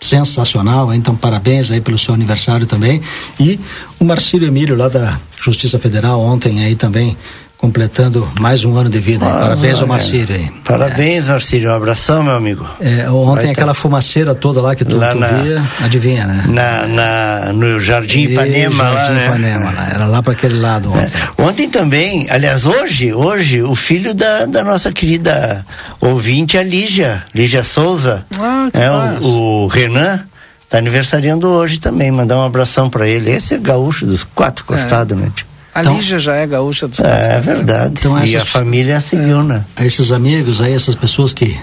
[0.00, 3.02] sensacional, então parabéns aí pelo seu aniversário também.
[3.38, 3.60] E
[3.98, 7.14] o Marcílio Emílio lá da Justiça Federal ontem aí também
[7.60, 9.26] completando mais um ano de vida.
[9.26, 10.50] Ah, Parabéns ao Marcílio aí.
[10.64, 11.28] Parabéns, é.
[11.28, 11.70] Marcílio.
[11.70, 12.66] Um abração, meu amigo.
[12.80, 13.74] É, ontem Vai aquela tá...
[13.74, 16.44] fumaceira toda lá que tu, lá tu na, via, adivinha, né?
[16.48, 18.84] Na, na, no Jardim Ipanema.
[18.84, 19.76] E, Jardim lá, Ipanema, né?
[19.76, 19.88] lá.
[19.94, 21.04] Era lá para aquele lado ontem.
[21.04, 21.42] É.
[21.42, 25.64] Ontem também, aliás, hoje, hoje, o filho da, da nossa querida
[26.00, 28.24] ouvinte, a Lígia, Lígia Souza.
[28.38, 30.24] Ah, que é, o, o Renan.
[30.66, 33.28] Tá aniversariando hoje também, mandar um abração para ele.
[33.28, 34.66] Esse é gaúcho dos quatro é.
[34.68, 35.28] costados, né?
[35.34, 35.49] Tipo.
[35.80, 37.94] A então, Lígia já é gaúcha dos É, é verdade.
[37.98, 39.64] Então, essas, e a família é, né?
[39.80, 41.58] Esses amigos aí, essas pessoas que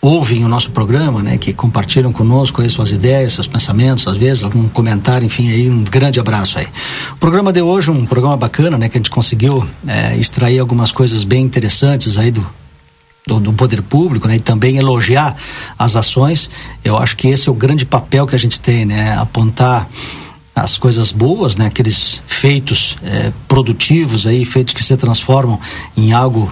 [0.00, 4.44] ouvem o nosso programa, né, que compartilham conosco aí suas ideias, seus pensamentos, às vezes
[4.44, 6.68] algum comentário, enfim, aí um grande abraço aí.
[7.12, 10.92] O programa de hoje um programa bacana, né, que a gente conseguiu é, extrair algumas
[10.92, 12.46] coisas bem interessantes aí do,
[13.26, 15.34] do, do, poder público, né, e também elogiar
[15.76, 16.48] as ações.
[16.84, 19.88] Eu acho que esse é o grande papel que a gente tem, né, apontar
[20.56, 21.66] as coisas boas, né?
[21.66, 25.60] Aqueles feitos é, produtivos aí, feitos que se transformam
[25.94, 26.50] em algo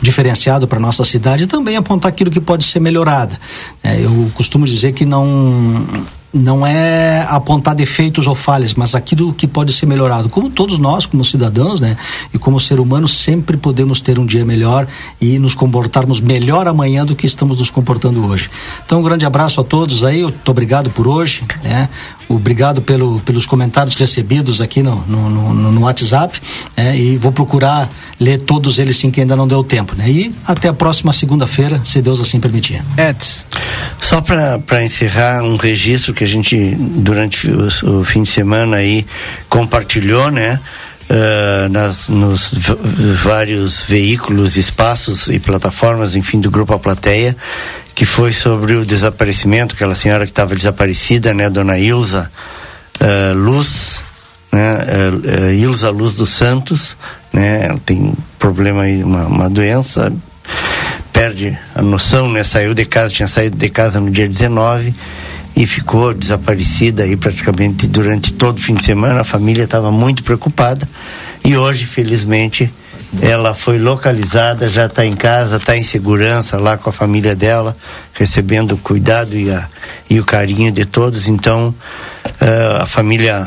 [0.00, 3.36] diferenciado para nossa cidade e também apontar aquilo que pode ser melhorado.
[3.82, 5.86] É, eu costumo dizer que não
[6.34, 10.28] não é apontar defeitos ou falhas, mas aquilo que pode ser melhorado.
[10.28, 11.96] Como todos nós, como cidadãos, né,
[12.34, 14.88] e como ser humano, sempre podemos ter um dia melhor
[15.20, 18.50] e nos comportarmos melhor amanhã do que estamos nos comportando hoje.
[18.84, 21.88] Então, um grande abraço a todos aí, muito obrigado por hoje, né?
[22.28, 26.40] Obrigado pelo, pelos comentários recebidos aqui no, no, no, no WhatsApp,
[26.76, 26.98] né?
[26.98, 27.88] E vou procurar
[28.18, 30.10] ler todos eles sim que ainda não deu tempo, né?
[30.10, 32.82] E até a próxima segunda-feira, se Deus assim permitir.
[32.96, 33.46] Eds.
[34.00, 38.78] Só para encerrar um registro que que a gente, durante o, o fim de semana
[38.78, 39.06] aí,
[39.48, 40.58] compartilhou, né?
[41.04, 42.50] Uh, nas, nos
[43.22, 47.36] vários veículos, espaços e plataformas, enfim, do Grupo A Plateia,
[47.94, 52.30] que foi sobre o desaparecimento, aquela senhora que estava desaparecida, né, Dona Ilza
[53.00, 54.02] uh, Luz,
[54.50, 56.96] né, uh, Ilza Luz dos Santos,
[57.32, 60.12] né, ela tem problema aí, uma, uma doença,
[61.12, 64.92] perde a noção, né, saiu de casa, tinha saído de casa no dia 19
[65.56, 69.20] e ficou desaparecida aí praticamente durante todo o fim de semana.
[69.20, 70.88] A família estava muito preocupada
[71.44, 72.72] e hoje, felizmente,
[73.22, 77.76] ela foi localizada, já está em casa, está em segurança lá com a família dela,
[78.12, 79.68] recebendo o cuidado e, a,
[80.08, 81.28] e o carinho de todos.
[81.28, 81.74] Então,
[82.26, 83.46] uh, a família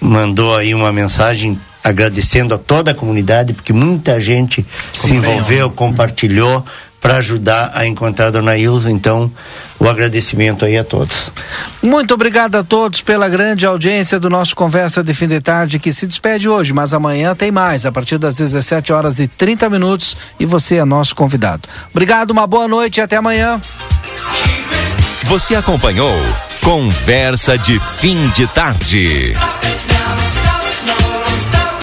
[0.00, 6.64] mandou aí uma mensagem agradecendo a toda a comunidade, porque muita gente se envolveu, compartilhou
[7.00, 8.90] para ajudar a encontrar a dona Ilza.
[8.90, 9.30] Então,
[9.78, 11.30] o agradecimento aí a todos.
[11.82, 15.92] Muito obrigado a todos pela grande audiência do nosso Conversa de Fim de Tarde, que
[15.92, 20.16] se despede hoje, mas amanhã tem mais, a partir das 17 horas e 30 minutos,
[20.38, 21.68] e você é nosso convidado.
[21.90, 23.60] Obrigado, uma boa noite e até amanhã.
[25.24, 26.14] Você acompanhou
[26.62, 29.34] Conversa de Fim de Tarde.